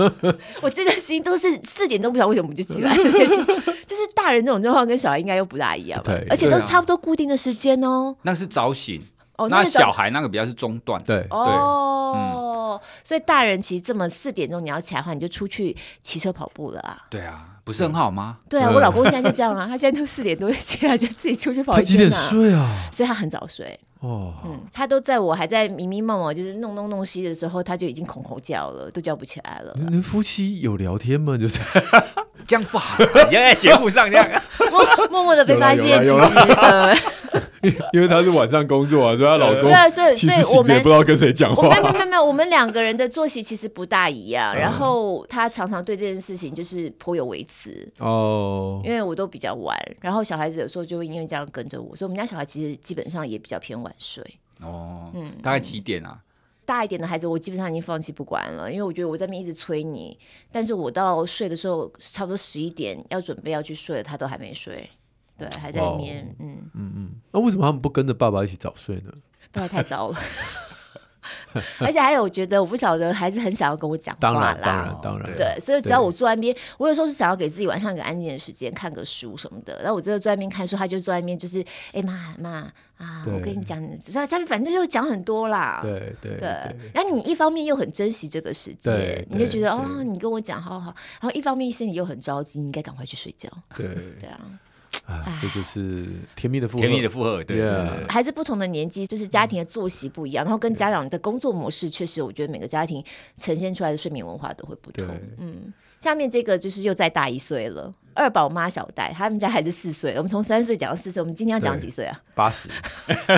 [0.60, 4.89] 我真的心都是四点钟，不晓得为什么我们就起来，就是大人这种状况。
[4.90, 8.14] 跟小孩应该又不大一样，对，而且都是差不多固定的时间哦。
[8.22, 9.00] 那是早醒
[9.36, 17.06] 哦，那小孩那个比较是中断，对哦，所以大人其实这么四点钟你要起来的话，你就出去骑车跑步了啊。
[17.08, 18.38] 对啊，不是很好吗？
[18.48, 21.74] 对啊，我老公现在就这样啊，他现在都四点多起来就自己出去跑。
[21.74, 22.68] 他几点睡啊？
[22.92, 24.34] 所以他很早睡哦。
[24.44, 29.74] 嗯，他都在我还在迷迷茫茫就是弄弄弄西的时候，他就已经恐吼叫了，都叫不起来了。
[29.76, 31.38] 你们夫妻有聊天吗？
[31.38, 31.60] 就是。
[32.48, 32.96] 这样不好，
[33.28, 34.26] 你要在节目上这样
[34.70, 41.68] 默默默的被发现，其实， 因为他是晚上工作啊，所以她老公对啊，所以所以我们也不知道跟谁讲话。
[41.68, 44.52] 没有没有没有，我们两个人的作息其实不大一样。
[44.56, 54.24] 然后他常常对这件事情就是颇有微词哦，因为我都比较晚，然后小孩子有时候就会因为这样跟着我，所以我们家小孩其实基本上也比较偏晚睡
[54.60, 55.10] 哦。
[55.14, 56.22] 嗯，大概几点啊？
[56.64, 60.16] 大一点的孩子，我基本上已经放弃不管了，因为我觉得我在那边一直催你，
[60.52, 64.88] 但是我到睡的时候，差不多十一点要准备要去睡了，他都还没睡，
[65.36, 67.10] 对，还在里面，哦、嗯嗯嗯。
[67.32, 69.12] 那为什么他们不跟着爸爸一起早睡呢？
[69.50, 70.18] 爸爸太早了。
[71.80, 79.78] 而且还有，我觉得我不晓得孩子很想要跟我讲话啦，当然当然当然，对，所以只要我坐在那边，我有时候是想要给自己晚上一个安静的时间，看个书什么的。
[79.82, 83.82] 然后我真的坐在那边看书，他就坐在那边，就是哎妈妈啊，我跟你讲，
[84.12, 86.48] 他他反正就讲很多啦，对对对。
[86.92, 93.48] 然后你一方面又很珍惜这个时间，你就觉得哦，你跟我讲好好，然后一方面心里又很着急，你应该赶快去睡觉。
[93.74, 93.86] 对
[94.20, 94.40] 对啊。
[95.10, 97.60] 啊，这就是甜蜜的负荷，甜蜜的负荷，对，
[98.08, 103.04] 孩子不同的年纪，就是家庭的作息不一样，然后跟家长的工作模式，确实，我觉得每个家庭
[103.36, 105.04] 呈现出来的睡眠文化都会不同。
[105.38, 112.22] 嗯，下面这个就是又再大一岁了，二宝妈小戴，他们家孩子四岁，我们从三岁讲到四岁，我们今天要讲几岁啊？
[112.34, 112.68] 八十，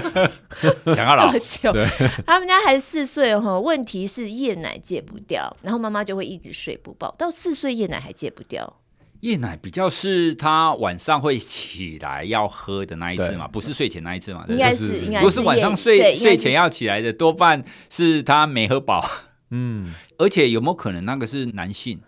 [0.94, 1.88] 讲到老，对，
[2.26, 8.76] 他们家孩子四岁哈，问题是夜奶戒不掉，然后妈妈就会一直睡不饱，到四岁夜奶还戒不掉。
[9.22, 14.44] 夜奶比较是他晚上会起来要喝的那一次嘛，不是睡前那一次嘛？
[14.48, 15.14] 应该是，应该是。
[15.18, 19.08] 如果是晚上睡睡前要起来的，多半是他没喝饱。
[19.50, 22.00] 嗯，而且有没有可能那个是男性？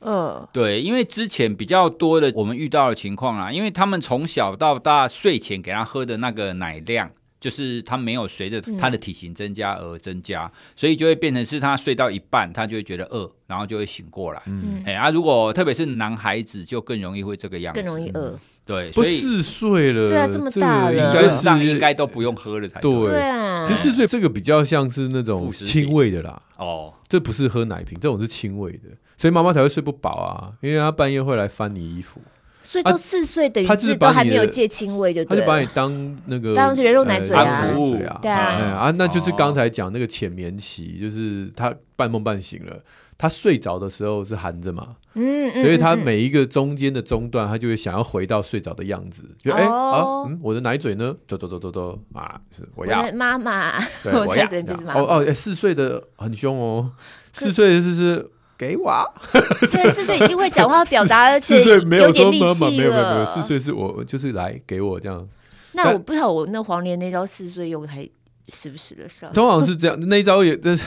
[0.00, 7.10] 嗯，对，因为之前比较多的我们遇到的情况啊，因为他们从小到大睡前给他喝的那个奶量。
[7.42, 14.40] 就是他没有随着他的体型增加而增加，嗯、所以就会变成是他睡到一半，他就会觉得饿，然后就会醒过来。
[14.46, 18.38] 嗯，哎啊，如果特别是男孩子，就更容易会这个样子，更容易饿。
[18.64, 22.92] 对，所以四岁了，对啊，这么大了，应该上应该都不用喝了才对。
[22.92, 23.20] 对。
[23.20, 26.40] 啊，其实四岁这个比较像是那种亲喂的啦。
[26.58, 32.20] 哦，这不是喝奶瓶，这种是亲喂的，所以妈妈才会睡不饱啊，因为他半夜会来翻你衣服。
[32.62, 38.40] 所以都四岁，等于是都还没有戒亲喂，就对，他就把你当那个当人肉奶嘴啊，对啊，
[38.78, 42.80] 啊，那就是刚才讲那个浅眠期，就是他半梦半醒了，
[43.18, 51.14] 他睡着的时候是含着嘛，嗯，所以他每一个中间的中段，他就会想要回到睡着的样子，就哎啊，嗯，我的奶嘴呢？
[51.26, 53.10] 嘟嘟嘟嘟嘟啊，是我要。
[53.12, 53.72] 妈妈，
[54.04, 54.46] 我要
[54.94, 56.92] 哦哦，四岁的很凶哦，
[57.32, 58.30] 四岁的是是。
[58.56, 58.92] 给我，
[59.68, 62.70] 现在四岁已经会讲话表达， 而且有点力气了。
[62.70, 65.28] 没有没有没有，四岁是我就是来给我这样。
[65.72, 68.08] 那我不知道我那黄连那招四岁用还
[68.48, 69.32] 时不时的上。
[69.32, 70.84] 通常是这样，那一招也真是。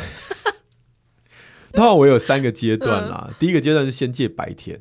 [1.73, 4.80] 通常我有三个阶段啦，第一个阶段是先借白天，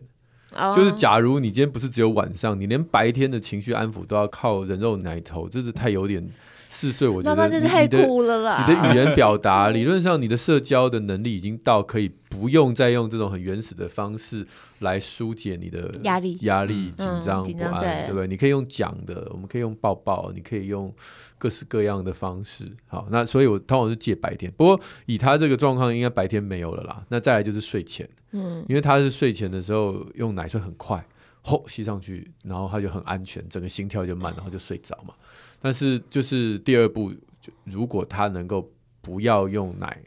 [0.77, 6.29] 就是假如你今天不是只有晚上，你连白天的情绪安抚都要靠人肉奶头，真是太有点。
[6.66, 14.47] 四岁，我觉得你的你的语言表达，理论上你的社交的能力已经到可以不用再用这种很原始的方式
[14.81, 18.27] 来疏解你的压力、压力、紧张不安，对不对？
[18.27, 20.92] 你可以用讲的，我们可以用抱抱，你可以用
[21.38, 22.70] 各式各样的方式。
[22.87, 27.05] 好，那所以我通常是借白天，不过以他这个状况，应该白天没有了啦。
[27.09, 31.07] 那再来就是睡前，嗯，因为他是睡前的时候用奶睡很快，
[31.42, 35.14] 吼吸上去，然后他就很安全，整个心跳就慢，然后就睡着嘛。
[35.61, 38.70] 但是就是第二步，就如果他能够
[39.01, 39.99] 不要用奶，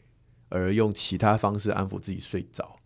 [0.48, 2.76] 而用其他方式安抚自己睡着，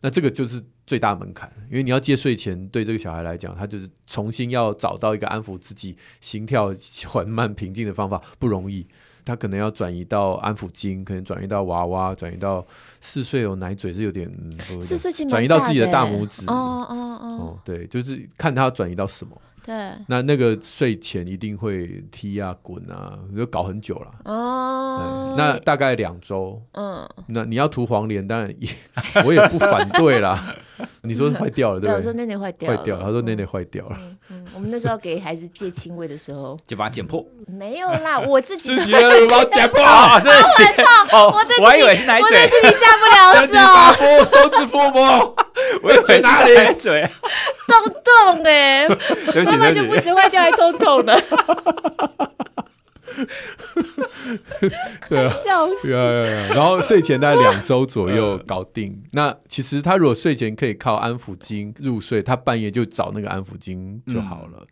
[0.00, 1.52] 那这个就是最大门槛。
[1.70, 6.72] 因为你要戒睡前，对这个小孩来讲，他就是重新要找到一个安抚自己心跳
[7.06, 8.86] 缓慢平静的方法不容易。
[9.24, 12.66] 他可能要转移到安抚巾，可能转移到娃娃，转移到
[12.98, 14.32] 四岁有奶嘴是有点，
[14.80, 16.46] 四岁转移到自己的大拇指。
[16.46, 16.54] 哦
[16.88, 19.38] 哦哦，哦，对，就是看他转移到什么。
[19.68, 19.76] 对，
[20.06, 24.10] 那那个睡前一定会踢啊、滚啊，就搞很久了。
[24.24, 26.58] 哦，那大概两周。
[26.72, 28.70] 嗯，那你要涂黄连，当然也
[29.26, 30.56] 我也不反对啦。
[31.02, 31.96] 你说坏掉了，对不对？
[31.96, 33.04] 我说内内坏掉了，坏掉了。
[33.04, 33.98] 他说内内坏掉了。
[34.30, 37.22] 嗯，我们那时候给孩子戒亲喂的时候，就把它剪破。
[37.46, 40.32] 没有啦， 我自己自己把它剪破，好痛！
[41.36, 45.36] 我自己，我还以为是奶嘴，我自己下不了手，手指腹膜，
[45.82, 47.06] 我以为哪里奶嘴？
[47.68, 47.84] 洞
[48.34, 48.88] 洞哎！
[49.58, 51.20] 妈妈就不只会掉，还痛痛的。
[55.08, 55.88] 对啊，笑死！
[55.90, 59.02] 然后睡前大概两周左右搞定。
[59.12, 64.64] 那其实他如果睡前可以靠安抚巾入睡，他半夜就找那个安抚巾就好了。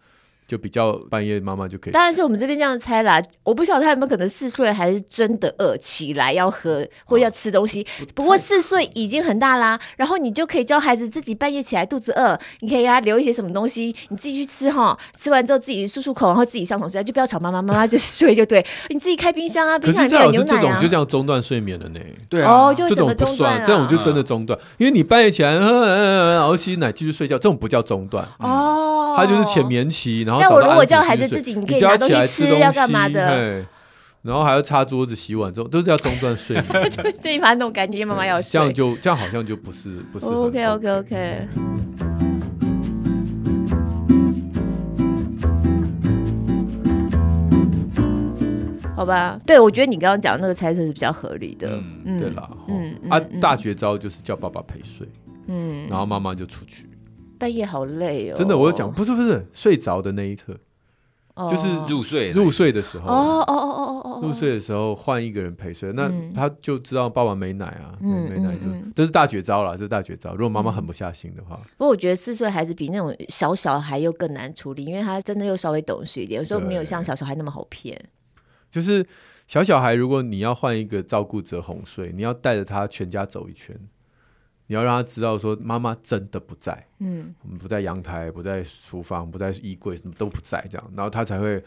[0.47, 1.93] 就比较半夜，妈妈就可以。
[1.93, 7.83] 当然是我们这边这样猜啦，我不晓得他有没有可能四岁还是真的饿起来要喝或要吃东西。
[7.83, 14.97] 哦、不，不过四岁已经很大啦，然后你就可以教孩子自己半夜起来肚子饿，你可以给他留一些什么东西，你自己去吃哈。
[15.17, 18.65] 吃完之后自己漱漱口，然后自己上床睡，就不要吵妈妈，妈妈就睡就对。
[18.91, 20.61] 你自己开冰箱啊，冰箱里面有牛奶啊。
[20.61, 22.01] 这种就这样中断睡眠了呢？
[22.29, 25.87] 对啊，哦、就这种不算，这种就真的中断，因为你半夜起来喝，
[26.35, 28.29] 然后吸奶继续睡觉，这种不叫中断。
[28.39, 30.36] 哦，它就是浅眠期，然后。
[30.41, 33.65] 但我如果叫孩子自己，你可以拿东西吃，要干嘛的？
[34.23, 36.91] 然后还要擦桌子、洗碗，这种都是要中断睡眠。
[37.23, 38.53] 自己把它弄干净，妈妈要睡。
[38.53, 40.27] 这样就这样，好像就不是不是。
[40.27, 41.49] OK OK OK。
[48.97, 51.81] 好吧，对，我觉得你刚刚讲的那个猜测是比较合理的。
[52.05, 55.07] 嗯，对啦，嗯啊，大绝招就是叫爸爸陪睡，
[55.47, 56.89] 嗯，然后妈妈就出去。
[57.39, 60.57] 半夜好累哦，真的，我有讲，不是不是，睡着的那一刻，
[61.51, 70.35] 就是入睡入睡的时候，哦哦哦哦哦哦，入睡的时候换一个人陪睡，那他就知道爸爸没奶啊，嗯、没奶就、嗯、这是大绝招了，这是大绝招。
[70.35, 78.01] 如果妈妈狠不下心的话，不过我觉得四岁孩子比那种小小孩又更难处理，因为他真的又稍微懂事一点，有时候没有像小小孩那么好骗。
[78.71, 79.07] 就是
[79.47, 83.79] 小小孩，如果你要换一个照顾者哄睡，你要带着他全家走一圈。
[84.69, 91.63] 你要让他知道，说妈妈真的不在，嗯，我们不在阳台，不在厨房，不在衣柜，什么都不在，这样，然后他才会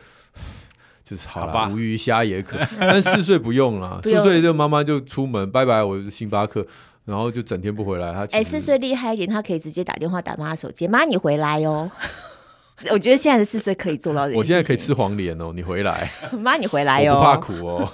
[1.03, 2.57] 就是好了，无鱼虾也可。
[2.79, 6.65] 但四岁不用了，四岁就妈妈就出门，拜拜，我星巴克，
[7.05, 8.13] 然后就整天不回来。
[8.13, 11.89] 他哎，四岁厉害一点，他可以直接打电话打妈妈手机，妈你回来哟。
[12.91, 14.35] 我觉得现在的四岁可以做到这。
[14.35, 17.93] 我现在可以吃黄连哦，你回来， 妈你回来哟，不怕苦哦，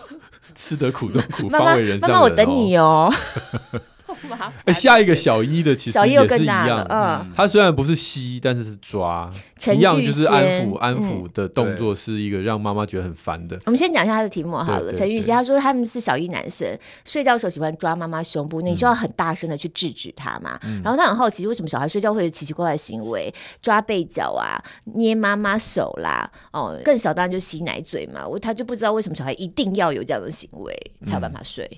[0.53, 2.11] 吃得苦中苦，方为人上人。
[2.11, 3.11] 妈妈我等你哦。
[4.65, 9.29] 哎，下一个小一的其实也是一样，嗯，他虽然不是吸，但是是抓，
[9.75, 13.59] 一样就是安抚安抚的动作，是一个让妈妈觉得很烦的。
[13.65, 14.93] 我们先讲一下他的题目好了。
[14.93, 16.67] 陈玉熙他说他们是小一男生，
[17.03, 20.59] 睡觉的时候喜欢抓妈妈胸部，你就要很大声的去制止他嘛。
[20.83, 24.61] 然后他很好奇，为什么小孩睡觉会有奇奇怪怪的行为，抓背角啊，
[24.95, 28.27] 捏妈妈手啦，哦，更小当然就吸奶嘴嘛。
[28.27, 30.73] 我他就不知道为什么小孩一定要有这样的行为
[31.05, 31.69] 才有办法睡。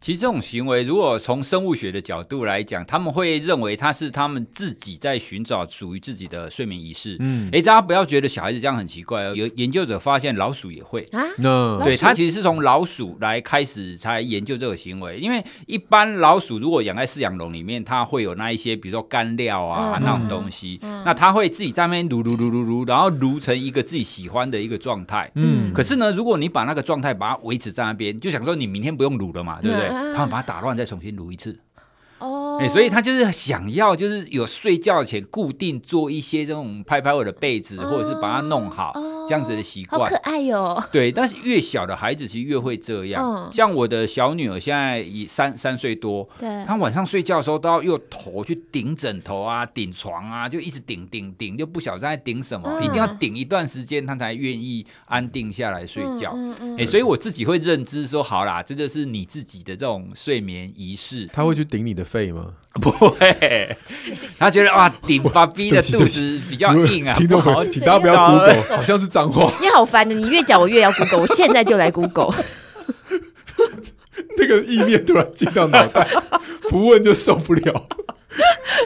[0.00, 7.16] 其实这种行为，如果从生物学的角度来讲，他们会认为它是他们自己在寻找属于自己的睡眠仪式。
[7.18, 9.34] 嗯，哎，大家不要觉得小孩子这样很奇怪哦。
[9.34, 11.24] 有研究者发现，老鼠也会啊。
[11.38, 11.82] No.
[11.82, 15.18] 对，他其实是从老鼠来开始才研究这个行为。
[15.18, 25.28] 因为一般老鼠如果养在饲养笼里面，它会有那一些，比如说干料啊、嗯、那种东西，嗯、那它会自己在那边撸撸撸撸撸，然后撸成一个自己喜欢的一个状态。
[25.34, 29.87] 嗯，可是呢，如果你把那个状态把它维持在那边，就想说你明天不用撸了嘛，对不对？
[29.88, 31.58] 他们把它打乱，再重新撸一次。
[32.18, 38.92] 哦，所以他就是想要，就是有睡觉前固定做一些这种拍拍我的被子，或者是把它弄好。
[39.28, 40.82] 这样子的习惯，好可爱哟。
[40.90, 43.22] 对，但是越小的孩子其实越会这样。
[43.22, 56.30] 嗯、像我的小女儿现在已三三岁多，对，她晚上睡觉的时候都要用头去顶枕头啊、顶床啊，就一直顶顶顶，就不晓得在顶什么，嗯、一定要顶一段时间，她才愿意安定下来睡觉。
[56.30, 61.28] 哎、嗯嗯欸，所以我自己会认知说，好啦，这就是你自己的这种睡眠仪式。
[61.32, 62.54] 他会去顶你的肺吗？
[62.80, 63.76] 不会，
[64.38, 67.14] 他觉得哇，顶爸比的肚子比较硬啊。
[67.14, 69.52] 听众朋友，请大家不要 Google，好像是脏话。
[69.60, 72.32] 你好烦的，你越讲我越要 Google，我现在就来 Google。
[74.36, 76.06] 那个意念突然进到脑袋，
[76.70, 77.88] 不问就受不了。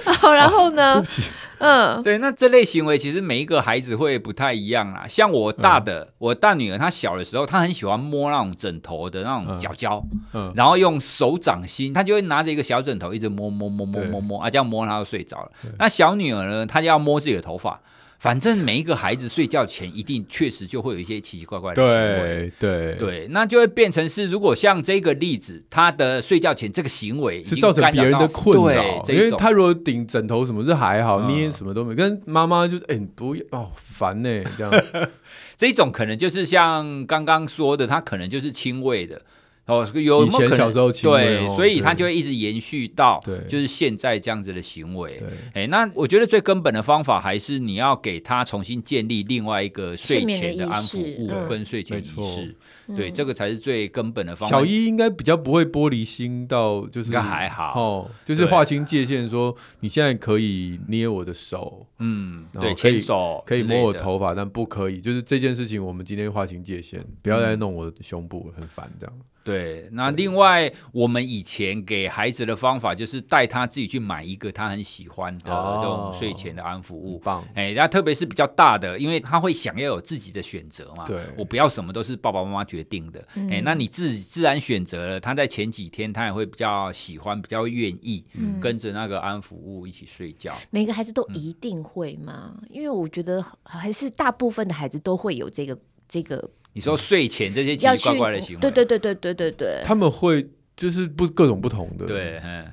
[0.04, 0.94] 好，然后呢？
[0.94, 1.22] 对不起。
[1.58, 5.04] 嗯，对，那这类行为其实每一个孩子会不太一样啦。
[5.06, 15.52] 像我大的，嗯、我大女儿，她小的时候，她很喜欢摸那种枕头的那种角角，嗯嗯、然后用手掌心，她就会拿着一个小枕头，一直摸摸摸摸摸摸，对啊，这样摸她就睡着了。
[15.78, 17.78] 那小女儿呢，她就要摸自己的头发。
[18.22, 22.94] 反正每一个孩子睡觉前一定确实就会有一些奇奇怪怪的行为，对对。
[22.94, 34.84] 对，那就会变成是，如果像这个例子，他的睡觉前这个行为是造成别人的困扰，因为他如果顶枕头什么是还好，捏什么都没，跟妈妈就是哎，你不要哦烦呢这样，
[35.58, 39.20] 这种可能就是像刚刚说的，他可能就是轻微的。
[39.66, 45.22] 哦，有以前小时候对，所以他就会一直延续到，就是现在这样子的行为。
[45.54, 52.54] 哎，那我觉得最根本的方法还是你要给他重新建立另外一个睡前的安抚物跟睡前仪式。
[52.96, 54.58] 对，这个才是最根本的方法。
[54.58, 69.16] 小一应该比较不会玻璃心到，就是应该还好哦，就是划清界限，说你现在可以捏我的手，嗯，对，牵手可以摸我头发，但不可以，就是这件事情我们今天划清界限，不要再弄我的胸部，很烦这样。
[69.44, 81.06] 对，那另外我们以前给孩子的方法就是带他自己去买一个他很喜欢的这种睡前的安抚物，棒，哎，那特别是比较大的，因为他会想要有自己的选择嘛。
[81.06, 88.24] 对，我不要什么都是爸爸妈妈决定的，哎、嗯，那你自自然选择了，他在前几天他也会比较喜欢，比较愿意
[88.60, 90.54] 跟着那个安抚物一起睡觉。
[90.70, 92.54] 每个孩子都一定会吗？
[92.62, 95.76] 嗯、因为我觉得还是大部分的孩子都会有这个
[96.12, 96.50] 这个。
[96.74, 102.06] 你说睡前这些奇奇怪怪的行为，对对对对对对对，他们会就是不各种不同的。
[102.06, 102.66] 对，嗯，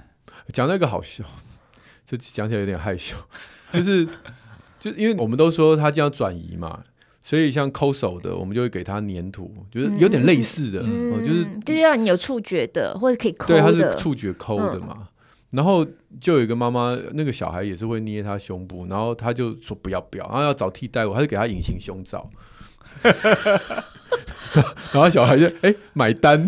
[0.54, 1.24] 讲那个好笑，
[2.06, 3.16] 就讲起来有点害羞，
[3.72, 4.08] 就是
[4.80, 6.82] 就因为我们都说他这样转移嘛，
[7.22, 14.96] 所以像抠手的，我们就会给他粘土，就是有点类似的，嗯、就是就是要你有触觉的或者可以抠的，对，他是触觉抠的嘛。
[14.98, 15.08] 嗯、
[15.52, 15.86] 然后
[16.22, 22.30] 就有一个妈妈，那个小孩也是会捏他胸部，然后他就说不要不要，然后要找替代物，他就给他隐形胸罩。
[24.92, 26.44] 然后小孩就哎、欸、买单，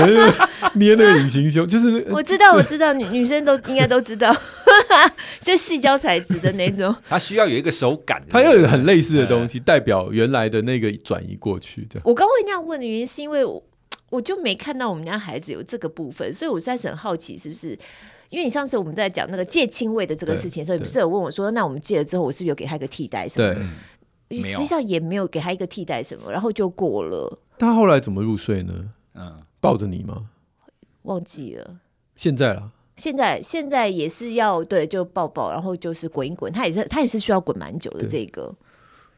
[0.74, 4.34] 捏那个隐形胸，就是 我知道我知道女女生都应该都知道，
[5.38, 12.00] 就矽胶材质的那种，它需要有一个手感，它要有很类似的东西代表原来的那个转移过去的。
[12.04, 13.62] 我刚会那样问的原因是因为我
[14.08, 17.78] 我就没看到我们家孩子有这个部分，所以我实在是很好奇是不是。
[18.30, 23.70] 因为你上次我们在讲那个借亲喂的这个事情的时候，你不是有问我说，那我们借了之后，我是不是有给他一个替代什么？
[24.28, 27.38] 对，实际上也没有给他一个替代什么，然后就过了。
[27.58, 28.92] 他后来怎么入睡呢？
[29.14, 30.28] 嗯，抱着你吗？
[31.02, 31.80] 忘记了。
[32.16, 32.72] 现在了。
[32.96, 36.52] 现在现在也是要对，就抱抱，然后就是滚一滚。
[36.52, 38.54] 他也是他也是需要滚蛮久的这个。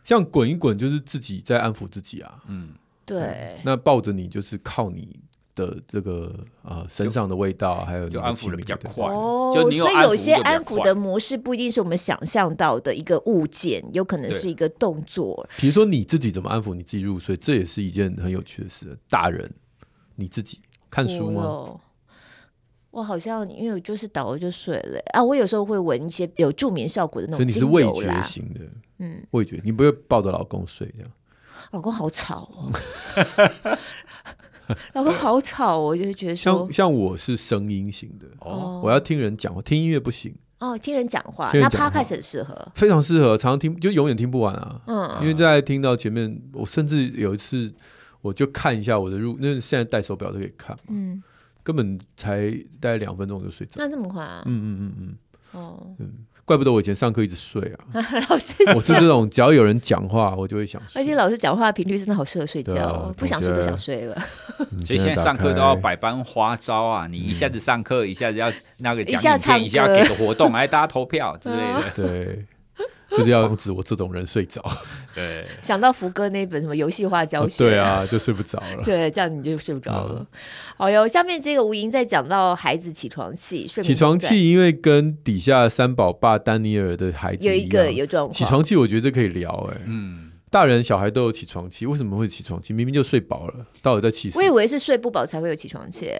[0.04, 2.42] 像滚一滚就是自己在安抚自己啊。
[2.46, 2.74] 嗯，
[3.06, 3.58] 对。
[3.64, 5.18] 那抱着你就是靠你。
[5.61, 15.46] 的这个呃身上的味道，还有就安抚的比较快哦，所以有些安抚的模式不一定是我们想象到的一个物件，有可能是一个动作。
[15.58, 18.96] 比如说你自己怎么安抚你自己入睡，这也是一件很有趣的事。
[19.08, 19.52] 大人
[20.16, 21.42] 你自己看书吗？
[21.42, 21.80] 我，
[22.90, 25.22] 我好像因为我就是倒了就睡了啊。
[25.22, 28.61] 我有时候会闻一些有助眠效果的那种精油，所以你是味觉型的，
[28.98, 31.11] 嗯，味觉，你不会抱着老公睡这样？
[31.72, 32.72] 老公好吵哦。
[34.94, 40.76] 老公好吵，我就觉得像像我是声音型的哦，我要听人讲话，听音乐不行哦。
[40.78, 44.80] 听人讲话，那 Podcast 很适合，非常适合，常常听就永远听不完啊。
[44.86, 47.72] 嗯，因为在听到前面，我甚至有一次
[48.20, 51.22] 我就看一下我的入，那现在戴手表都可以看嘛，嗯，
[51.62, 52.50] 根本才
[52.80, 54.42] 大概两分钟就睡着，那这么快啊？
[54.46, 56.26] 嗯嗯嗯嗯，哦，嗯。
[56.51, 57.78] 怪不得我以前上课一直睡啊！
[58.28, 61.01] 老师，我是这种，只要有人讲话，我就会想睡。
[61.01, 64.20] 而且老师讲话频率真的好适合睡觉，啊、不想睡都想睡了。
[64.84, 67.07] 所以现在上课都要百般花招啊！
[67.07, 71.84] 你一下子上课，一下子要那个讲影片，一下给个活动，哎大家投票之类的。
[71.94, 72.44] 对。
[73.11, 74.64] 就是要防止我这种人睡着。
[75.14, 78.82] 对，想到福哥那本什么游戏化教学，对啊，就睡不着了。
[78.84, 80.26] 对，这样你就睡不着了。
[80.76, 88.32] 好哟，下面这个吴莹在讲到孩子起床气，起床气，因为跟底下三宝爸丹尼尔的孩子有一个有状况。
[88.32, 89.50] 起床气，我觉得这可以聊。
[89.72, 92.72] 哎，嗯，大人小孩都有起床气，为什么会起床气？
[92.72, 94.42] 明明就睡饱了，到底在气什么？
[94.42, 96.11] 我以为是睡不饱才会有起床气。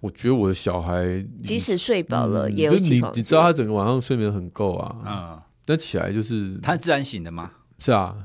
[0.00, 3.20] 我觉得我的小孩即使睡饱了也有起床气。
[3.20, 4.96] 你知道他整个晚上睡眠很够啊。
[5.06, 5.40] 嗯。
[5.66, 7.50] 那起来就是他自然醒的吗？
[7.78, 8.16] 是啊，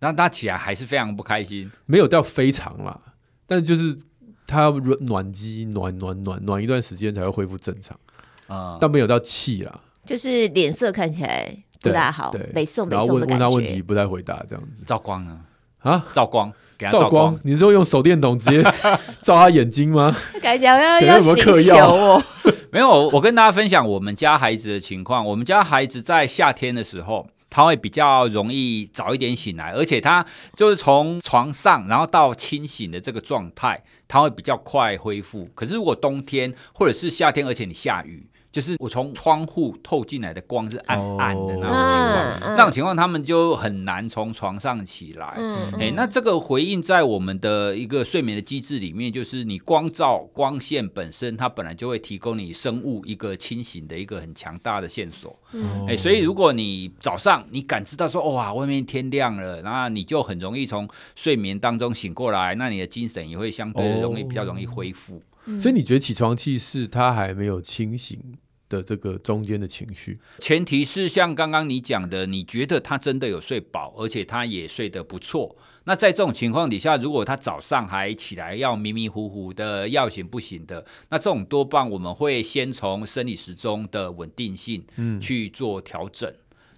[0.00, 3.00] 那他起来还是非常不开心，没有到非常啦，
[3.46, 3.96] 但就是
[4.46, 7.98] 他暖暖机暖暖暖暖一段时间才会恢复正常
[8.48, 15.40] 啊，但没有到气啦，就是脸色看起来不大好，对，没送没送的感觉，然后问问他问题不太回答这样子，照光啊？
[15.78, 16.52] 啊，照光，
[16.82, 18.62] 给他照光，你是说用手电筒直接
[19.22, 20.16] 照他眼睛吗？
[20.42, 22.22] 感觉要要醒球哦。
[22.72, 25.24] 没有，我跟大家分享我们家孩子的情况。
[25.24, 30.24] 我们家孩子在夏天的时候，他会比较容易早一点醒来，而且他
[30.56, 35.48] 就是从床上然后到清醒的这个状态，他会比较快恢复。
[35.54, 38.26] 可是如果冬天或者是夏天，而且你下雨。
[38.52, 45.26] 就是我从窗户透进来的光是暗暗的那种情况，那种情况他们就很难从床上起来。
[45.80, 55.34] 哎，那这个回应在我们的一个睡眠的机制里面，就是你光照光线本身，它本来就会提供你生物一个清醒的一个很强大的线索。
[55.88, 60.86] 哎，所以如果你早上你感知到说哇，外面天亮了，那你就很容易从
[61.16, 65.22] 睡眠当中醒过来，那你的精神也会相对容易比较容易恢复。
[65.60, 68.20] 所以你觉得起床气是他还没有清醒
[68.68, 70.18] 的这个中间的情绪？
[70.38, 75.56] 前提是像刚刚你讲的，你觉得他真的有睡饱，而且他也睡得不错。
[75.84, 84.84] 那在这种情况底下，如果他早上还起来要迷迷糊糊的要醒不醒的，那这种多半我们会先从生理时钟的稳定性
[85.20, 86.30] 去做调整。
[86.30, 86.36] 嗯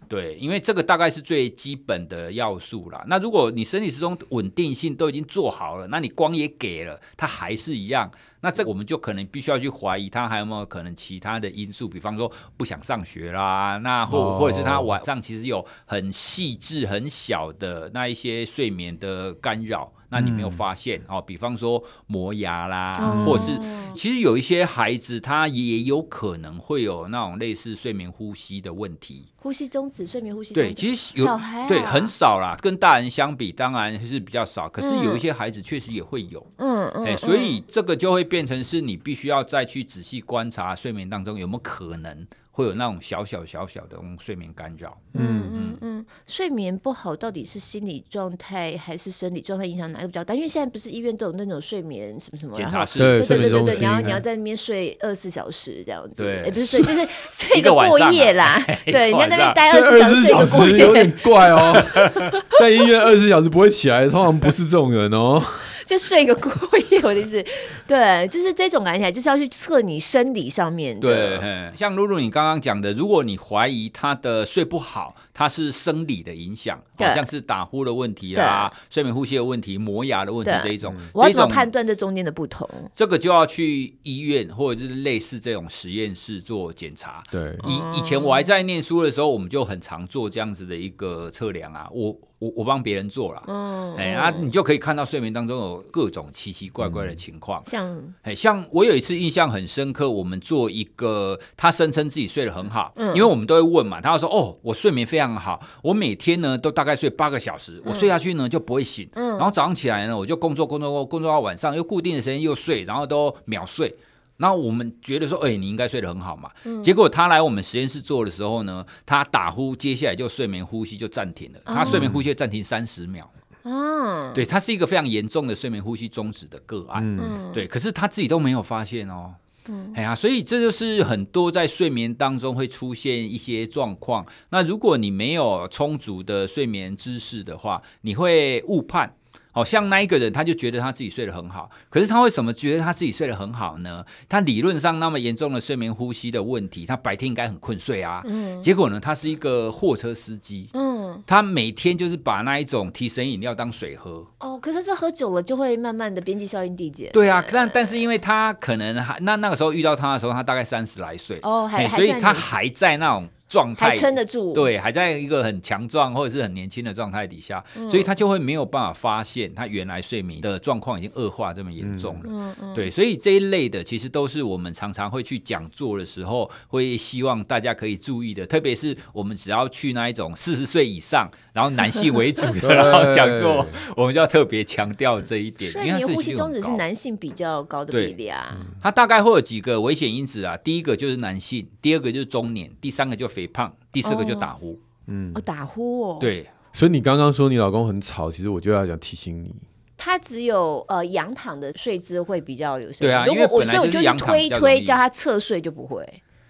[0.09, 3.05] 对，因为这个大概是最基本的要素啦。
[3.07, 19.93] 那如果你生理时钟稳定性都已经做好了，那你光也给了，它还是一样，那这我们就可能必须要去怀疑它还有没有可能其他的因素，比方说不想上学啦，那或或者是他晚上其实有很细致、很小的那一些睡眠的干扰。
[20.15, 21.21] 那你没有发现哦？
[21.21, 23.59] 比方说磨牙啦，哦、或者是
[23.97, 30.55] 其实有一些孩子他也有可能会有那种类似睡眠呼吸的问题，呼吸中止、睡眠呼吸。
[30.55, 42.25] 对，其实有小孩、啊、对很少啦，跟大人相比当然是比较少，可是有一些孩子确实也会有，嗯嗯，哎，所以这个就会变成是你必须要再去仔细观察睡眠当中有没有可能。
[42.57, 44.97] 会有那种小小小小的睡眠干扰。
[45.15, 50.33] 嗯嗯嗯，睡眠不好到底是心理状态还是生理状态影响哪个比较大？
[50.33, 58.63] 因为现在不是医院都有那种睡眠什么什么检查室，对对对对对，然后你要在那边睡二十四小时这样子，对，不是睡就是 睡一个过夜啦。
[58.87, 61.75] 对，你在那边待二十四小时，有点怪哦。
[62.61, 65.43] 在医院二十四小时不会起来，通常不是这种人哦。
[65.85, 66.51] 就睡个过
[66.91, 67.45] 夜，我的意思，
[67.87, 71.39] 对，就是这种感觉，就是要去测你生理上面的。
[71.39, 80.95] 对，像露露你刚刚讲的，如果你怀疑他的睡不好，他是生理的影响，好像是打呼的问题啦，睡眠呼吸的问题、磨牙的问题这一种。
[81.13, 82.69] 我要怎么判断这中间的不同？
[82.95, 87.23] 这个就要去医院或者是类似这种实验室做检查。
[87.31, 91.89] 对，以以前我还在念书的时候，我们就很常做这样子的一个测量啊。
[91.93, 97.61] 我我我帮别人做了，嗯，哎啊，你就可以看到睡眠当中有各种奇奇怪怪的情况。
[97.67, 105.15] 像哎，像我有一次印象很深刻，我们做一个，他声称自己睡得很好，嗯，因为我们都会问嘛，他说哦，我睡眠非常。
[105.15, 113.95] 非常好，我每天呢都大概睡八个小时，我睡下去呢就不会醒，嗯，然后早上起来呢我就工作工作工作到晚上，又固定的时间又睡，然后都秒睡。
[114.37, 116.51] 然后我们觉得说，哎，你应该睡得很好嘛。
[116.65, 123.31] 嗯，结果他来我们实验室做的时候呢，他打呼，接下来就睡眠呼吸就暂停了，他睡眠呼吸暂停三十秒。
[123.63, 127.03] 哦，对，他是一个非常严重的睡眠呼吸终止的个案。
[127.03, 129.35] 嗯，对，可是他自己都没有发现哦。
[129.69, 134.27] 嗯，哎呀，所以这就是很多在睡眠当中会出现一些状况。
[134.51, 139.15] 那如果你没有充足的睡眠知识的话，你会误判。
[139.55, 144.05] 好像那一个人，他就觉得他自己睡得很好，可是他为什么觉得他自己睡得很好呢？
[144.29, 148.21] 他理论上那么严重的睡眠呼吸的问题，他白天应该很困睡啊。
[148.27, 148.61] 嗯。
[148.61, 150.69] 结果呢，他是一个货车司机。
[150.75, 151.23] 嗯。
[151.25, 154.27] 他每天就是把那一种提神饮料当水喝。
[154.41, 157.09] 哦，可是这喝久了就会慢慢的边际效应递减。
[157.13, 161.39] 对啊，但但是因为他可能还那那个时候遇到他的时候，他大概三十来岁。
[161.43, 163.29] 哦，还所以他还在那种。
[163.55, 172.23] 状态还撑得住，对，还在一个很强壮或者是很年轻的状态底下，嗯、所以他就会没有办法发现他原来睡眠的状况已经恶化这么严重了。
[172.25, 183.65] 嗯嗯、对，所以这一类的其实都是我们常常会去讲座的时候会希望大家可以注意的，特别是我们只要去那一种四十岁以上，然后男性为主的 然后讲座，
[183.97, 185.71] 我们就要特别强调这一点。
[185.71, 188.57] 睡眠呼吸中止是男性比较高的比例啊。
[188.83, 193.44] 它大概会有几个危险因子啊，第一个就是男性，第二个就是中年，第三个就肥。
[193.47, 199.55] 胖，第四个就打呼，嗯，哦，打呼哦，对，所以你刚刚说你老公很吵，其实我就要想提醒你，
[199.97, 206.07] 他只有呃仰躺的睡姿会比较有声，对啊，因为本来就是仰躺推推叫他侧睡就不会，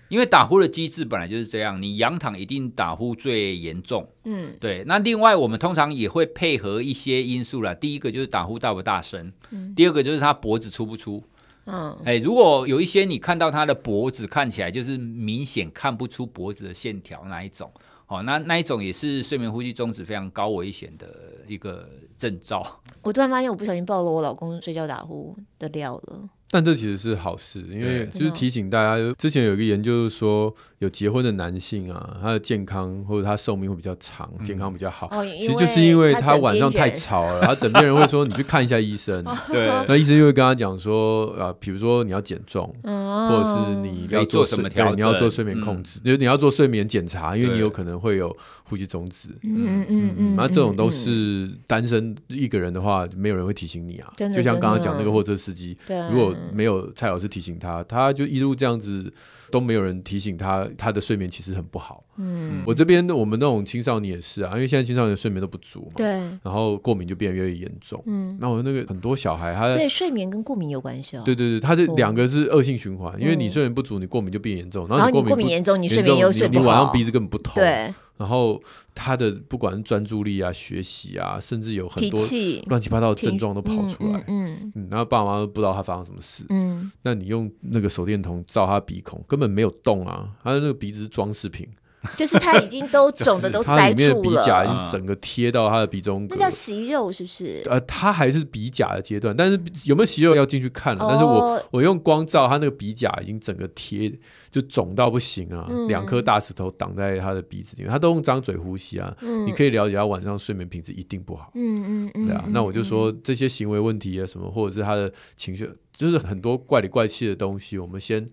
[0.08, 11.22] 因为打呼的机制本来就是这样，你仰躺一定打呼最严重，嗯，对，那另外我们通常也会配合一些因素啦，第一个就是打呼大不大声，嗯，第二个就是他脖子粗不粗。
[11.66, 17.70] 嗯，哎，如果有一些你看到他的脖子看起来就是明显看不出脖子的线条那一种，
[18.06, 21.08] 哦，那那一种也是睡眠呼吸中止非常高危险的
[21.48, 21.88] 一个
[22.18, 22.80] 征兆。
[23.02, 26.28] 我突然发现我不小心暴露我老公睡觉打呼的料了。
[26.50, 30.54] 但这其实是好事，因为就是提醒大家，之前有一个研究说，
[30.84, 35.10] 有结婚的男性啊，他的健康或者他寿命会比较长，健康比较好。
[35.24, 39.24] 其实就是因为他晚上太吵了，然后枕边人会说你去看一下医生。
[39.48, 49.30] 对，那医生就会跟他讲说，啊，比如说你要减重，或者是你要做什么调整，你要做睡眠控制，就是你要做睡眠检查，因为你有可能会有呼吸中止。
[49.42, 54.12] 嗯嗯嗯，那这种都是单身一个人的话，没有人会提醒你啊。
[54.16, 55.76] 就像刚刚讲那个货车司机，
[56.12, 59.12] 如果没有蔡老师提醒他，他就一路这样子，
[59.54, 62.02] 都没有人提醒他，他的睡眠其实很不好。
[62.16, 66.06] 嗯，我这边我们那种青少年也是啊，因为现在青少年睡眠都不足嘛，对，
[66.42, 68.02] 然后过敏就变得越来越严重。
[68.06, 71.22] 嗯，那我那个很多小孩他，所以睡眠跟过敏有关系哦。
[71.24, 77.54] 对对对，他这两个是恶性循环，因为你睡眠不足，你过敏就变严重，然后你过敏严重，你睡眠又睡不好，你晚上鼻子根本不通。
[77.54, 77.94] 对。
[78.16, 78.62] 然后
[78.94, 82.20] 他的不管是专注力啊、学习啊，甚至有很多
[82.66, 84.72] 乱七八糟的症状都跑出来，嗯。
[84.74, 91.68] 嗯，然后爸妈都不知道他发生什么事，嗯，那你用那个手电筒照他鼻孔，根本没有动啊，他的那个鼻子是装饰品。
[92.16, 97.62] 就是他已经都肿的都塞住了，里面的鼻甲已经整个贴到他的鼻中，那叫息肉是不是？
[97.66, 101.06] 呃，他还是鼻甲的阶段，但是有没有息肉要进去看了。
[101.08, 104.12] 但是我我用光照他那个鼻甲已经整个贴，
[104.50, 109.16] 就肿到不行啊，两颗大石头挡在他的鼻子里面，他都用张嘴呼吸啊。
[109.46, 111.50] 你可以了解他晚上睡眠品质一定不好。
[111.54, 118.26] 嗯嗯嗯，对啊，那我就说这些行为问题啊什么，或者是他的情绪，就是很多怪里怪气的东西，我们先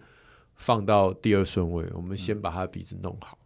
[0.56, 3.38] 放到第二顺位，我们先把他鼻子弄好。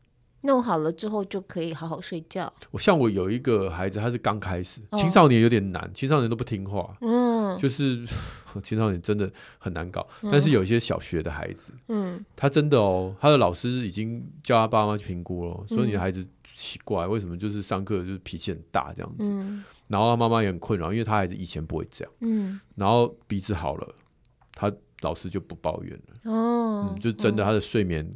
[0.46, 2.52] 弄好了之后就可以好好睡觉。
[2.72, 8.06] 我像我有一个孩子，他是刚开始，青少年有点难，青少年都不听话，嗯， 就是
[8.64, 10.08] 青少年真的很难搞。
[10.32, 19.30] 但是有一些小学的孩子，嗯，他真的哦，他的老师已经叫他爸妈去评估了，说你的孩子奇怪，为什么就是上课就是脾气很大这样子，
[19.88, 23.88] 然后他妈妈也很困扰，因为他孩子以前不会这样，嗯，然后鼻子好了，
[24.54, 24.72] 他
[25.02, 28.10] 老师就不抱怨了，哦，嗯，就真的他的睡眠。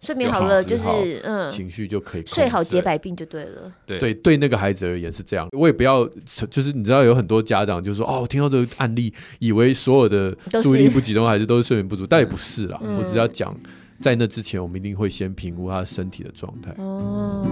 [0.00, 0.86] 睡眠好了就是
[1.24, 3.72] 嗯，情绪就可以睡好解百病就对了。
[3.84, 5.48] 对对对，那个孩子而言是这样。
[5.52, 6.08] 我也不要，
[6.50, 12.80] 就是你知道有很多家长就说哦，听到这个案例，以为所有的注意力不集中孩子都是睡眠不足，但也不是啦。
[12.98, 13.54] 我只要讲，
[14.00, 16.74] 在那之前，我们一定会先评估他身体的状态。
[16.78, 17.46] 哦。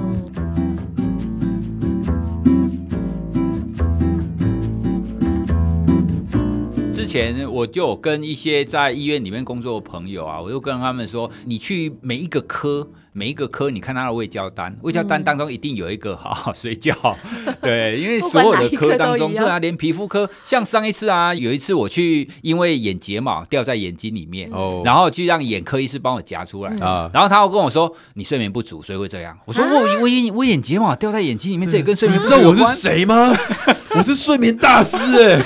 [7.09, 16.95] 前我就有跟一些在医院里面工作的朋友啊，我就跟他们说，你去每一个科，每一个科，你看他的胃教单，胃教单当中一定有一个好好睡觉，
[17.63, 29.37] 对，因为所有的科当中，对啊，连皮肤科，像上一次啊，有一次我去，因为眼睫毛掉在眼睛里面，哦，然后就让眼科医师帮我夹出来啊，然后他又跟我说，你睡眠不足，所以会这样。
[29.47, 32.51] 我说我我眼我眼睫毛掉在眼睛里面，这也跟睡眠不足有关？
[32.51, 33.33] 你知道我是谁吗？
[33.97, 35.43] 我是睡眠大师哎。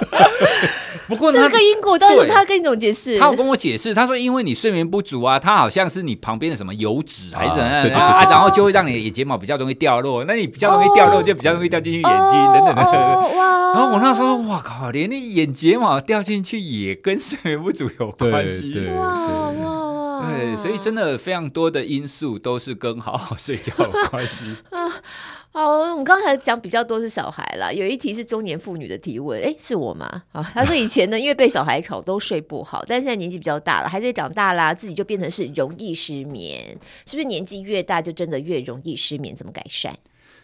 [1.08, 3.18] 不过这个因果到底他跟你怎么解释？
[3.18, 12.92] 他有跟我解释，他说因为你睡眠不足啊，他好像是你旁边的什么油脂还是怎样啊，然后就会让你的眼睫毛比较容易掉落，那你比较容易掉落，就比较容易掉进去眼睛等等等等。
[12.94, 20.26] 然后我那时候说，哇靠，连你眼睫毛掉进去也跟睡眠不足有关系，哇哇哇！
[20.28, 24.44] 对，所以真的非常多的因素都是跟好好睡觉有关系。
[25.50, 30.22] 好，我们刚才讲比较多是小孩啦，有一题是中年妇女的提问，哎，是我吗？
[30.32, 39.34] 啊，他说以前呢，因为被小孩吵都睡不好，但现在年纪比较大了，孩子也长大啦，自己就变成是容易失眠，是不是年纪越大就真的越容易失眠？
[39.34, 39.94] 怎么改善？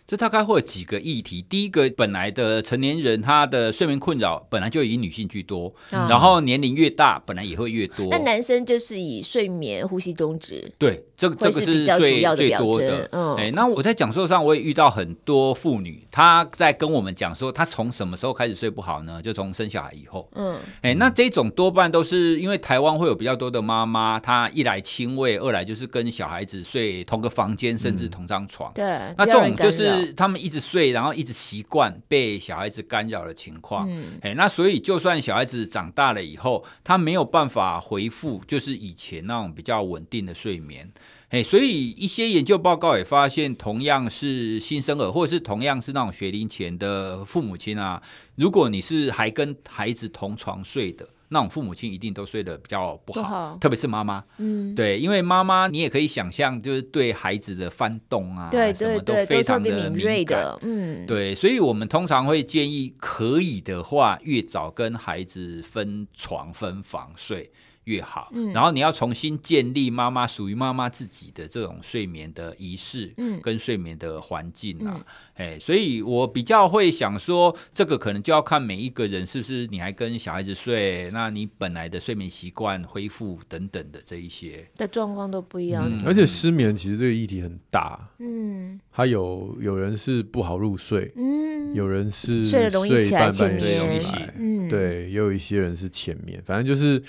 [0.07, 1.41] 这大概会有几个议题。
[1.49, 8.09] 第一个，本来的成年人他的睡眠困扰本来就以女性居多，哦、然后年龄越大，本来也会越多。
[8.11, 13.09] 那男生就是以睡眠呼吸中止，对，这个这个是最最多的。
[13.13, 19.21] 嗯，哎，那我在讲座上我也遇到很多妇女，她在跟我们讲说，她从什么时候开始睡不好呢？
[19.23, 20.29] 就从生小孩以后。
[20.35, 28.73] 嗯，哎，那这种多半都是因为台湾会有比较多的妈妈，她一来亲喂，二来就是跟小孩子睡同个房间，甚至同张床。
[28.75, 30.13] 对、嗯，那这种就是。
[30.17, 33.89] 他们一直睡，然后一直习惯被小孩子干扰的情况。
[33.91, 40.91] 嗯，哎，那所以就算小孩子长大了以后，他没有办法回复，就是以前那种比较稳定的睡眠。
[41.35, 48.01] 哎，所以一些研究报告也发现，同样是新生儿，或者是同样是那种学龄前的父母亲啊，
[48.37, 51.09] 如果你是还跟孩子同床睡的。
[51.31, 54.23] 那种父母亲一定都睡得比较不好，特别是妈妈。
[54.37, 60.57] 嗯，对，因为妈妈你也可以想象，就是对孩子的翻动啊，对对对，什么都非常的敏锐的。
[60.63, 67.51] 嗯，对，所以我们通常会建议，可以的话，越早跟孩子分床分房睡。
[67.85, 73.41] 越好，嗯、然后你要重新建立妈妈属于妈妈自己的这种睡眠的仪式，嗯。
[73.45, 75.05] 跟睡眠的环境啊，
[75.35, 84.67] 哎、嗯，所以我比较会想说，这个可能就要看每一个人是不是你还跟小孩子睡，那你本来的睡眠习惯恢复等等的这一些。
[84.79, 97.03] 的状况都不一样，嗯、而且失眠其实这个议题很大，嗯，他有有人是不好入睡，嗯，有人是睡得容易起来浅眠，嗯，对，也有一些人是浅眠，反正就是。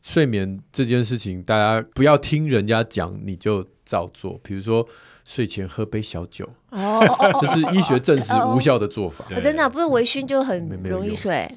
[0.00, 4.38] 睡眠这件事情，大家不要听人家讲你就照做。
[4.42, 4.86] 比如说，
[5.24, 7.02] 睡前喝杯小酒，哦，
[7.40, 9.24] 这是医学证实无效的做法。
[9.42, 11.50] 真的不是微醺就很容易睡。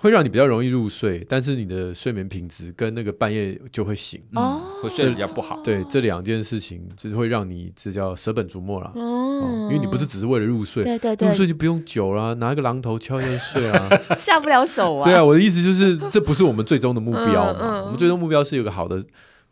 [0.00, 5.60] 会让你比较容易入睡，但是你的睡眠品质跟那个半夜就会醒，哦，会睡得比较不好。
[5.64, 8.92] 对，这两件事情就是会让你这叫舍本逐末了。
[8.94, 13.88] 哦，因为你不是只是为了入睡，对对对，入睡就不用酒了，拿一个榔头敲一下就睡啊，
[14.18, 15.04] 下不了手啊。
[15.04, 19.04] 对啊，我的意思就是这不是我们最终的目标嘛，我们最终目标是有个好的。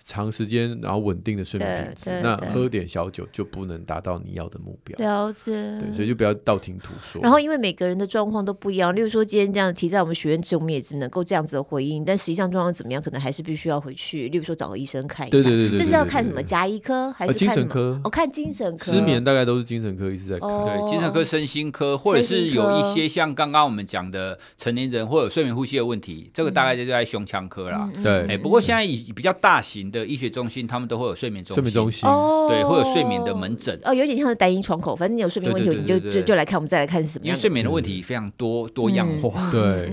[0.06, 4.96] 长时间然后稳定的睡眠品质，那喝点小酒就不能达到你要的目标。
[4.98, 5.50] 了解，
[5.80, 7.20] 对，所以就不要道听途说。
[7.20, 12.04] 然后因为每个人的状况都不一样，例如说今天这样提在我们学院之，我们也只能够这样子的回应。
[12.04, 15.42] 但实际上状况怎么样，可能还是必须要回去，例如说找个医生看一看。
[15.42, 16.40] 对对对，这是要看什么？
[16.40, 18.00] 加医科还是精神科？
[18.04, 18.92] 我看精神科。
[18.92, 27.90] 失眠大概都是精神科一直在看，对，精神科、身心科，或者是有一些像刚刚我们讲的成年人或者睡眠呼吸的问题，这个大概就在胸腔科啦。
[28.02, 32.08] 对，哎，不过现在以比较大型的医学中心，他们都会有睡眠中心，睡眠中心。
[32.48, 33.78] 对，会有睡眠的门诊。
[33.84, 37.24] 哦，有点像是单一窗口，反正你有睡眠问题，你就就就来看，我们再来看什么。
[37.24, 39.90] 因为睡眠的问题非常多多样化，对，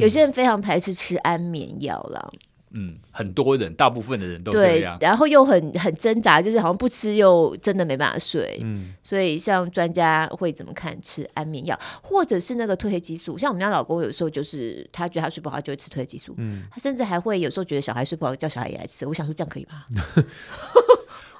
[0.00, 2.32] 有些人非常排斥吃安眠药了，
[2.76, 13.38] 嗯，很多人，大部分的人都这样，然后又很很挣扎，就是好像不吃又真的没办法睡，嗯，所以像专家会怎么看吃安眠药，或者是那个褪黑激素？
[13.38, 19.06] 像我们家老公有时候就是他觉得他睡不好，就会吃褪黑激素，嗯，他甚至还会有时候觉得小孩睡不好，叫小孩也来吃。
[19.06, 19.84] 我想说这样可以吗？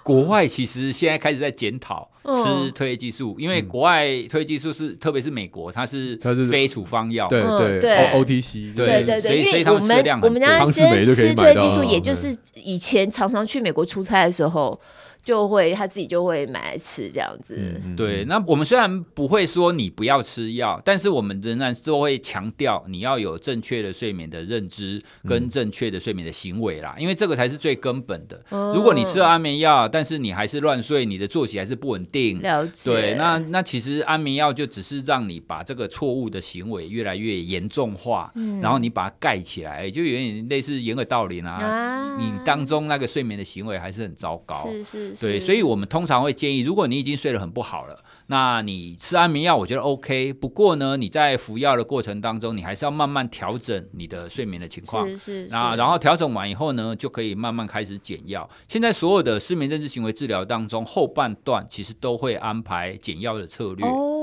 [0.06, 6.16] 国外其实现在开始在检讨吃褪黑激素，嗯、因为国外褪黑激素是，特别是美国，它是
[6.48, 9.20] 非处方药，对对对，OTC，对对。
[9.20, 14.80] 对，因为我们我们家先吃褪黑激素，也就是以前常常去美国出差的时候。
[15.26, 18.24] 就会他自己就会买来吃这样子，嗯、对。
[18.26, 28.40] 那我们虽然不会说你不要吃药，但是我们仍然都会强调你要有正确的睡眠的认知跟正确的睡眠的行为啦，嗯、因为这个才是最根本的。
[28.50, 32.92] 哦、如果你吃了安眠药，但是你还是乱睡，你的作息还是不稳定，了解。
[32.92, 41.54] 对，那那其实安眠药就只是让你把这个错误的行为越来越严重化，嗯、然后你把它盖起来，就有点类似掩耳盗铃啊。
[41.54, 45.15] 啊你当中那个睡眠的行为还是很糟糕，是是。
[45.20, 50.32] 对，所以我们通常会建议，如果你已经睡得很不好了，那你吃安眠药，我觉得 OK。
[50.32, 55.08] 不过呢，你在服药的过程当中，你还是要慢慢调整你的睡眠的情况。
[55.08, 55.48] 是是是。
[55.50, 58.48] 那然后调整完以后呢，就可以慢慢开始减药。
[58.68, 63.86] 现在所有的失眠认知行为治疗当中，后半段其实都会安排减药的策略。
[63.86, 64.15] 哦。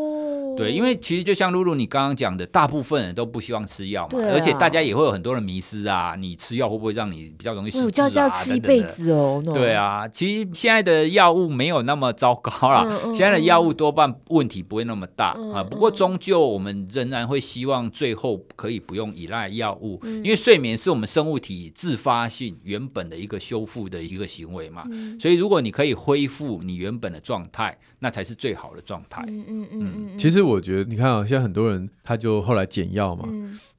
[0.55, 8.09] 对，因为其实就像露露你刚刚讲的，大部分人都不希望吃药嘛，啊、而且大家也会有很多的迷失啊，你吃药会不会让你比较容易失智啊？
[8.09, 9.41] 叫吃一辈子哦。
[9.43, 15.63] 等等对啊，其实现在的药物没有那么糟糕啦，嗯嗯、现在的药物多半问题不会那么大、嗯、啊。
[15.63, 24.83] 不过终究我们仍然会希望最后可以不用依赖药物，嗯、因为睡眠是我们生物体自发性原本的一个修复的一个行为嘛。
[24.91, 29.23] 嗯、所以如果你可以恢复你原本的状态，那才是最好的状态。
[29.27, 30.42] 嗯嗯嗯嗯，其实。
[30.43, 33.27] 我觉得你看啊，现在很多人他就后来减药嘛，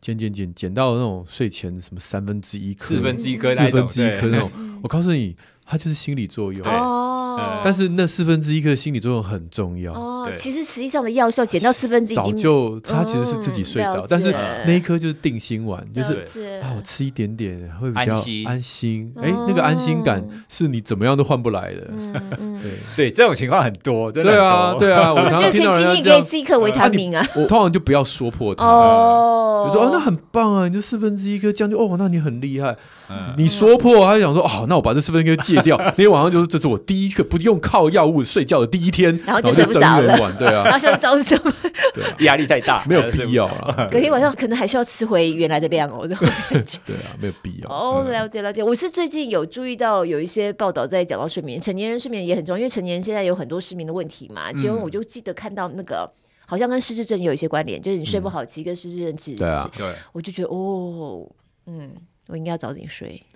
[0.00, 4.50] 减减减减到那种睡前什么三分之一颗、四分之一颗、四分之一颗那种，
[4.82, 5.36] 我告诉你。
[5.66, 6.62] 它就是心理作用，
[7.36, 9.92] 哦，但是那四分之一颗心理作用很重要。
[9.92, 14.34] 哦，其实实际上的药效减到四分之一，早就他其实是自己睡着，但是
[14.66, 18.14] 那一颗就是定心丸，就是啊，我吃一点点会比较
[18.46, 19.12] 安心。
[19.22, 21.90] 哎，那个安心感是你怎么样都换不来的。
[22.62, 24.32] 对对，这种情况很多，真的。
[24.32, 27.24] 对啊，对啊， 我觉得可以轻易可以吃一颗维他命啊。
[27.36, 32.76] 我通常就不要说破它，哦，就说哦，那很棒啊，你就四分之一颗这样就哦，那你很厉害。
[33.36, 35.76] 你说破，他就想说哦，那我把这四分之一戒掉。
[35.84, 40.16] 那天晚上就是这是我第一个不用靠药物睡觉的第一天， 然后就睡不着了。
[40.38, 41.38] 对啊， 然后现在早上
[41.92, 43.88] 对，压力太大，没有必要啊。
[43.90, 46.06] 隔天晚上可能还需要吃回原来的量哦。
[46.06, 47.68] 对啊，没有必要。
[47.68, 48.62] 哦，了解了解。
[48.62, 54.52] 我是最近有注意到有一些报道在讲到睡眠，成年人睡眠也很重要，因为成年人现在有很多失眠的问题嘛。
[54.52, 56.10] 其中我就记得看到那个
[56.46, 59.36] 好像跟失智症有一些关联，就是你睡不好，其实跟失智症。
[59.36, 59.86] 对啊，对。
[60.12, 61.26] 我就觉得哦，
[61.66, 61.90] 嗯，
[62.26, 63.22] 我应该要早点睡。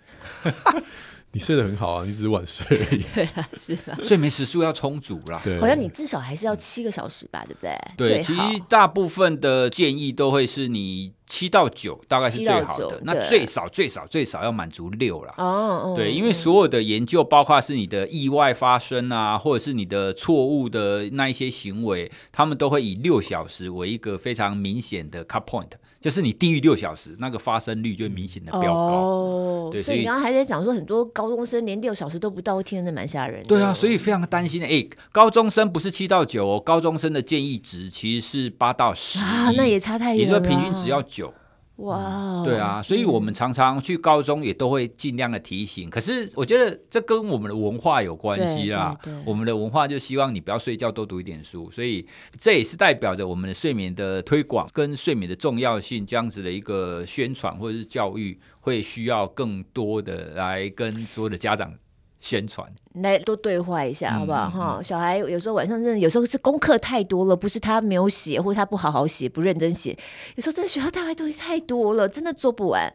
[1.33, 3.05] 你睡得很好啊，你只是晚睡而已。
[3.15, 5.39] 对啊，是啊，睡眠时数要充足啦。
[5.45, 7.79] 对，好像你至少还是要七个小时吧，对不对？
[7.99, 13.03] 对，其实大部分的建议都会是你七到九，大概是最好的。
[13.05, 15.35] 那最少最少最少要满足六啦。
[15.37, 25.73] 哦，对，因为所有的研究，包括是你的意外发生啊，或者是你的错误的那一些行为，他们都会以六小时为一个非常明显的 cut point。
[26.01, 28.93] 就是你低于六小时，那个发生率就明显的飙高。
[28.93, 33.49] 哦，对，所以你刚刚还在讲说，很多高中生连六小时都不到，听着蛮吓人的。
[33.49, 34.67] 对啊，所以非常担心的。
[34.67, 39.19] 哎，高中生不是七到九哦，高中生的建议值其实是八到十。
[39.19, 40.39] 啊，那也差太远了。
[40.39, 41.35] 你说平均只要九。
[41.79, 45.89] 哇，对啊，所以我们常常去高中也都会尽量的提醒。
[45.89, 48.99] 可是我觉得这跟我们的文化有关系啦。
[49.25, 51.71] 我们的文化就希望你不要睡觉，多读一点书。
[51.71, 52.05] 所以
[52.37, 61.73] 这也是代表着我们的睡眠的推广跟睡眠的重要性这样子的一个宣传或者是教育，会需要更多的来跟所有的家长。
[62.21, 64.51] 宣传来多对话一下，好不好？
[64.51, 69.97] 哈、嗯，小孩有时候晚上真的有时候是功课太多了，不是他没有写，或者他不好好写，不认真写。
[70.35, 72.93] 有时候真的学校带来东西太多了，真的做不完，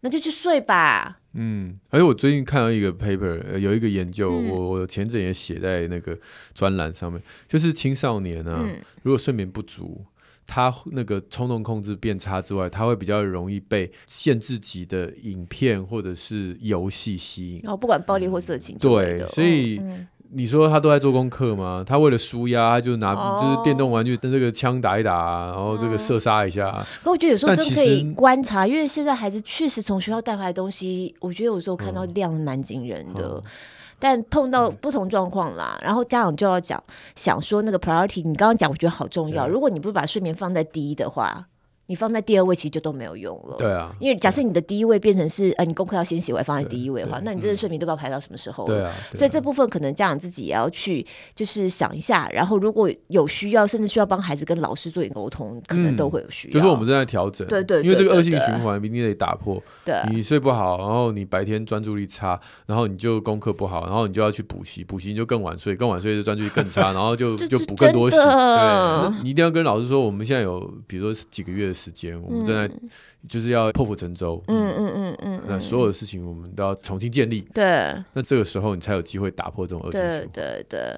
[0.00, 1.20] 那就去睡吧。
[1.32, 6.18] 嗯，而且我最近看到一个 paper，有一个研究，嗯、我我前阵也写在那个
[6.54, 10.04] 专栏上面，就是青少年啊，嗯、如果睡眠不足。
[10.46, 17.68] 他那个冲动控制变差之外，他会比较容易被限制级的影片或者是游戏吸引。
[17.68, 18.78] 哦，不管暴力或色情。
[18.78, 19.80] 对，所以
[20.30, 21.84] 你说他都在做功课吗？
[21.86, 26.86] 他为了舒压，他就拿就是电动玩具跟这个枪打一打，然后这个射杀一下。
[27.02, 33.42] 可我觉得有时候真可以观察，因为现在孩子确实从学校带回来的东西，我觉得有时候看到量蛮惊人的。
[33.98, 36.82] 但碰到不同状况啦，嗯、然后家长就要讲，
[37.14, 39.48] 想说那个 priority，你刚刚讲，我觉得好重要。
[39.48, 41.46] 如果你不把睡眠放在第一的话，
[41.86, 43.56] 你放在第二位其实就都没有用了。
[43.58, 48.74] 对啊，因为假设你的第一位变成是呃，你功课要先写完放在第一位的话，那你这个睡眠都不知道排到什么时候了。
[48.74, 56.52] 对啊，所以这部分可能家长自己也要去就是想一下，然后如果有需要，甚至需要帮孩子跟老师做点沟通，可能都会有需要。
[56.52, 59.62] 就是我们正在调整，对对，因为这个恶性循环一定得打破。
[59.84, 68.16] 对，你睡不好，然后你白天专注力差，然后你就功课不好，然后你就要去补习，补习你就更晚睡，更晚睡就专注力更差，然后就 就补更多习。
[68.16, 72.74] 对，你一定要跟老师说，我们现在有比如说几个月的时间，我们正在。
[73.28, 80.28] 就是要破釜沉舟，嗯嗯嗯嗯，那所有的事情我们都要重新建立，对，那这个时候你才有机会打破这种恶性循环。
[80.28, 80.96] 对对对，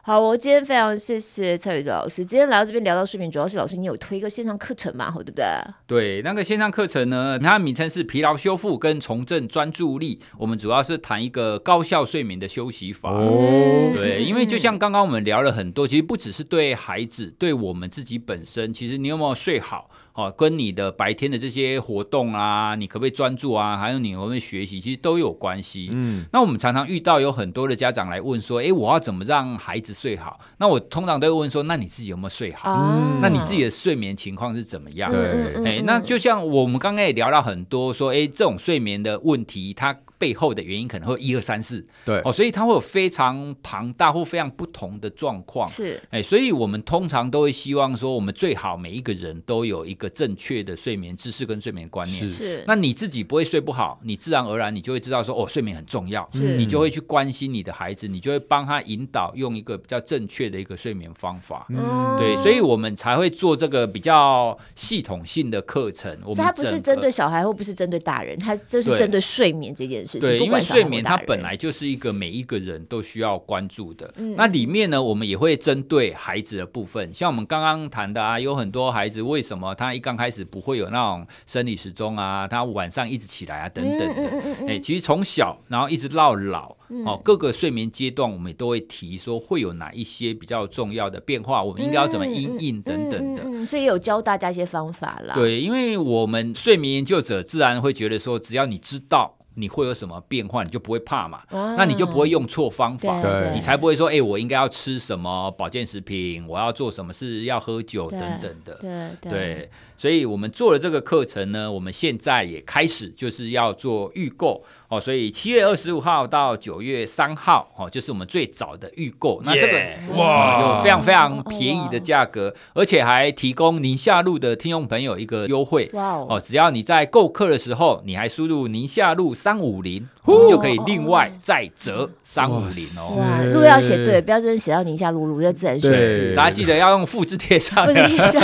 [0.00, 5.44] 好，我今天非常谢谢蔡宇哲老师，今天来到这边聊到睡眠，主要是老师你有推一个线上课程嘛，对不对？
[5.86, 13.10] 对，那个线上课程呢，它的名称是疲劳修复跟重振专注力，我们主要是谈一个高效睡眠的休息法。
[13.10, 19.90] 哦，对，因为就像刚刚我们聊了很多，其实不只是对孩子，对我们自己本身，其实你有没有睡好？
[20.18, 23.76] 哦，跟你的白天的这些活动啊，你可不可以专注啊？
[23.76, 25.90] 还有你会不会学习，其实都有关系。
[25.92, 30.40] 嗯，那我们常常遇到有很多的家长来问说，哎，我要怎么让孩子睡好？
[30.56, 32.68] 那我通常都会问说，那你自己有没有睡好？
[32.72, 35.08] 嗯，那你自己的睡眠情况是怎么样？
[35.12, 39.96] 对，哎，那就像我们刚刚也聊到很多说，哎，这种睡眠的问题，它。
[40.18, 42.20] 背后的原因可能会一二三四，对。
[42.24, 46.00] 哦，所以它会有非常庞大或非常不同的状况，是。
[46.10, 52.64] 哎，所以我们通常都会希望说，我们最好每一个人都有一个正确的睡眠知识跟睡眠观念，是。
[52.66, 66.10] 那你自己不会睡不好，你自然而然你就会知道说，哦，睡眠很重要，是你就会去关心你的孩子，你就会帮他引导用一个比较正确的一个睡眠方法，嗯，对，所以我们才会做这个比较系统性的课程。
[66.24, 70.07] 我们它不是针对小孩或不是针对大人，它就是针对睡眠这件事。
[70.20, 74.10] 对，因为睡眠它本来就是一个每一个人都需要关注的。
[74.16, 84.22] 嗯、那里面呢，我们也会针对孩子的部分，像我们刚刚谈的啊，有很多孩子为什么他一刚开始不会有那种生理时钟啊，他晚上一直起来啊，等等的。
[84.22, 93.42] 哎、嗯嗯欸，其实从小然后一直到老，嗯、哦，各个睡眠阶段我们也都会提说会有哪一些比较重要的变化，我们应该要怎么应应等等的。
[93.44, 95.34] 嗯，所以有教大家一些方法啦。
[95.34, 99.37] 对，因为我们睡眠研究者自然会觉得说，只要你知道。
[99.58, 101.42] 你会有什么变化，你就不会怕嘛？
[101.50, 108.74] 啊、那你就不会用错方法，对你才不会说，哎、欸，我应该要吃什么保健食品，我要做什么事，要喝酒等等的。
[108.80, 114.64] 对对，对，所以我们做了这个课程呢，我们现在也开始就是要做预购。
[114.88, 119.42] 哦，所以七月二十五号到九月三号，哦，就是我们最早的预购。
[119.44, 119.78] 那这个
[120.16, 125.90] 哇，就非常非常便宜的价格，而且还提供宁夏路的听众朋友一个优惠。
[125.92, 133.16] 哇哦，只要你在购课的时候，你还输入宁夏路三五零，我们就可以另外再折三五零哦。
[133.18, 136.34] 哇，如果要写对，不要真的写到宁夏路路，要自然选字。
[136.34, 137.86] 大家记得要用复制贴上。
[137.86, 138.42] 复制贴上。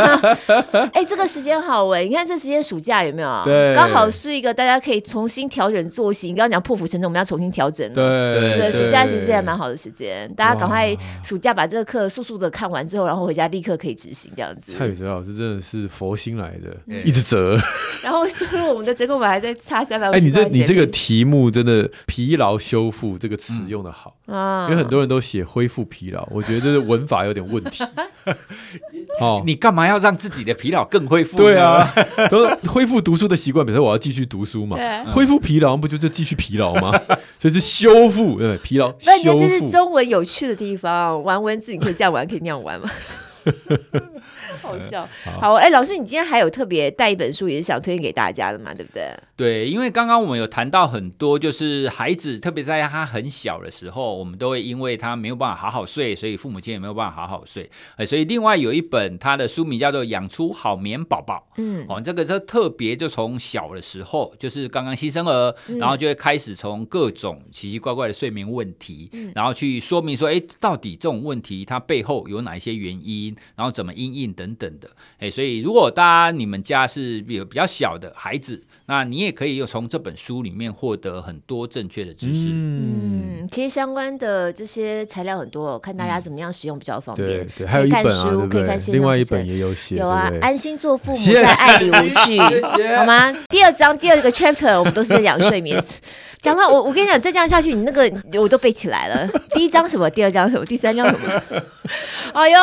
[0.93, 3.43] 哎，这个时间好哎，你看这时间暑假有没有？
[3.45, 6.29] 对，刚好是一个大家可以重新调整作息。
[6.29, 7.95] 你刚刚讲破釜沉舟，我们要重新调整了。
[7.95, 14.73] 对对，暑假其实还蛮好的时间，大家赶快暑假把这个课速速的看完之后，然后回家立刻可以执行这样子。
[14.73, 17.59] 蔡宇哲老师真的是佛心来的，一直折。
[18.03, 20.13] 然后收入我们的折扣码还在差三百五。
[20.13, 21.74] 哎，你这你这个题目真的
[22.07, 27.85] 疲劳修复这个词用的好啊，因为很多人都写恢复疲劳，我觉得这是文法有点问题。
[29.21, 31.37] 哦，你干嘛要让自己的疲劳更恢复？
[31.37, 31.87] 对啊，
[32.31, 34.77] 都恢复读书的习惯，比如说我要继续读书嘛，
[35.11, 36.91] 恢复疲劳不就是继续疲劳吗？
[37.39, 39.39] 所以是修复，对疲劳修复。
[39.39, 42.91] 这是中文有趣的地方，玩文字你可以这样玩，可以那样玩吗？
[44.65, 45.09] 好笑，
[45.41, 49.11] 好哎，老师，你今天还有特别带一本书，也是想推荐给大家的嘛，对不对？
[49.37, 57.71] 对，因为刚刚我们有谈到很多，就是孩子，特别在他很小的时候，我们都会因为他没有办法好好睡，所以父母亲也没有办法好好睡。
[57.97, 61.47] 哎，所以另外有一本，他的书名叫做《养出好眠宝宝》。
[61.57, 74.91] 嗯，哦，这个就特别就从小的时候，就是刚刚新生儿，然后就会开始从各种奇奇怪怪的睡眠问题，然后去说明说，哎，到底这种问题它背后有哪一些原因，然后怎么因应等等等的。
[75.19, 82.51] 哎，所以如果大家你们家是有比较小的孩子，那你也可以又从这本书里面获得很多正确的知识。
[82.53, 87.27] 嗯，其实相关的这些材料很多，看大家怎么样使用比较方便。
[87.27, 89.97] 对对，还有一本啊，可以看另外一本也有写。
[89.97, 92.39] 有啊，安心做父母，在爱里无惧，
[92.97, 93.35] 好吗？
[93.49, 95.83] 第二章第二个 chapter，我们都是在讲睡眠。
[96.43, 99.27] 讲到我，我跟你讲，再这样下去，你那个我都背起来了。
[99.57, 100.11] 第一章什么？
[100.11, 100.67] 第二章什么？
[100.67, 101.43] 第三章什么？
[102.35, 102.59] 哎呦，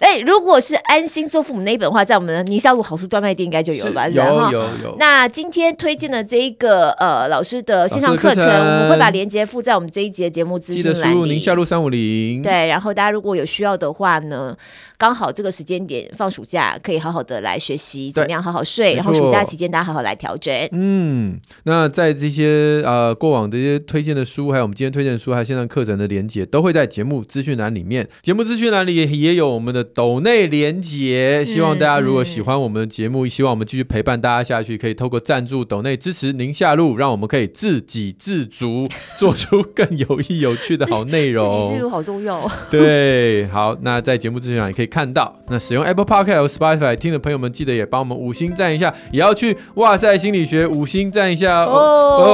[0.00, 4.06] 哎，如果是安心做父母那一本的话，在我们的宁夏路好书专卖店应该就有了吧？
[4.06, 4.96] 有有有，有。
[4.98, 10.94] 那今天推荐的这一个呃老师的线上课程，课程我们会把链接附在我们这一节节目资讯栏里。
[10.94, 12.40] 记得输入宁夏路三五零。
[12.42, 14.56] 对，然后大家如果有需要的话呢，
[15.02, 20.54] 刚好这个时间点放暑假，可以好好的来学习怎么样好好睡，然后暑假期间大家好好来调整。
[20.70, 23.12] 嗯，那在这些呃。
[23.22, 28.08] 过往的一些推荐的书，还有我们今天推荐的书，还有线上课程的连接，都会在节目资讯栏里面。
[28.22, 31.44] 节目资讯栏里也有我们的抖内连接。
[31.44, 38.86] 希望大家如果喜欢我们的节目，嗯、希望我们继续陪伴大家下去，可以透过赞助抖内支持宁夏路，让我们可以自给自足，
[39.18, 41.68] 做出更有益有趣的好内容。
[41.68, 42.50] 自给自足好重要。
[42.70, 45.34] 对，好，那在节目资讯栏也可以看到。
[45.48, 51.72] 那使用 Apple Podcast 和 Spotify 听的朋友们，记得也帮我们五星赞一下，也要去哇塞心理学五星赞一下哦。
[51.72, 52.24] 哦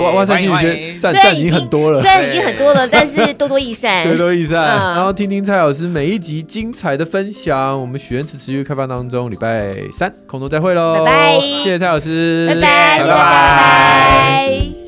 [0.00, 4.62] 哦哇塞，心理学赞赞已经很多了，虽然已经很多了， 但是多多益善，多多益善。
[4.62, 7.78] 然后听听蔡老师每一集精彩的分享。
[7.78, 11.40] 我们许愿池持续开放当中，礼拜三空中再会喽，拜拜！
[11.40, 14.81] 谢谢蔡老师，拜拜，拜拜。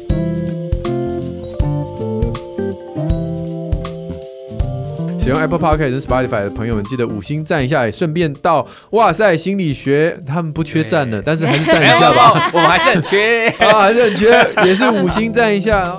[5.25, 15.97] 使用 Apple Podcast 跟 Spotify 的朋友们，记得五星赞一下，也顺便到哇塞心理学，他们不缺赞了，但是还是赞一下吧， 我们还是很缺， 啊，还是很缺，也是五星赞一下。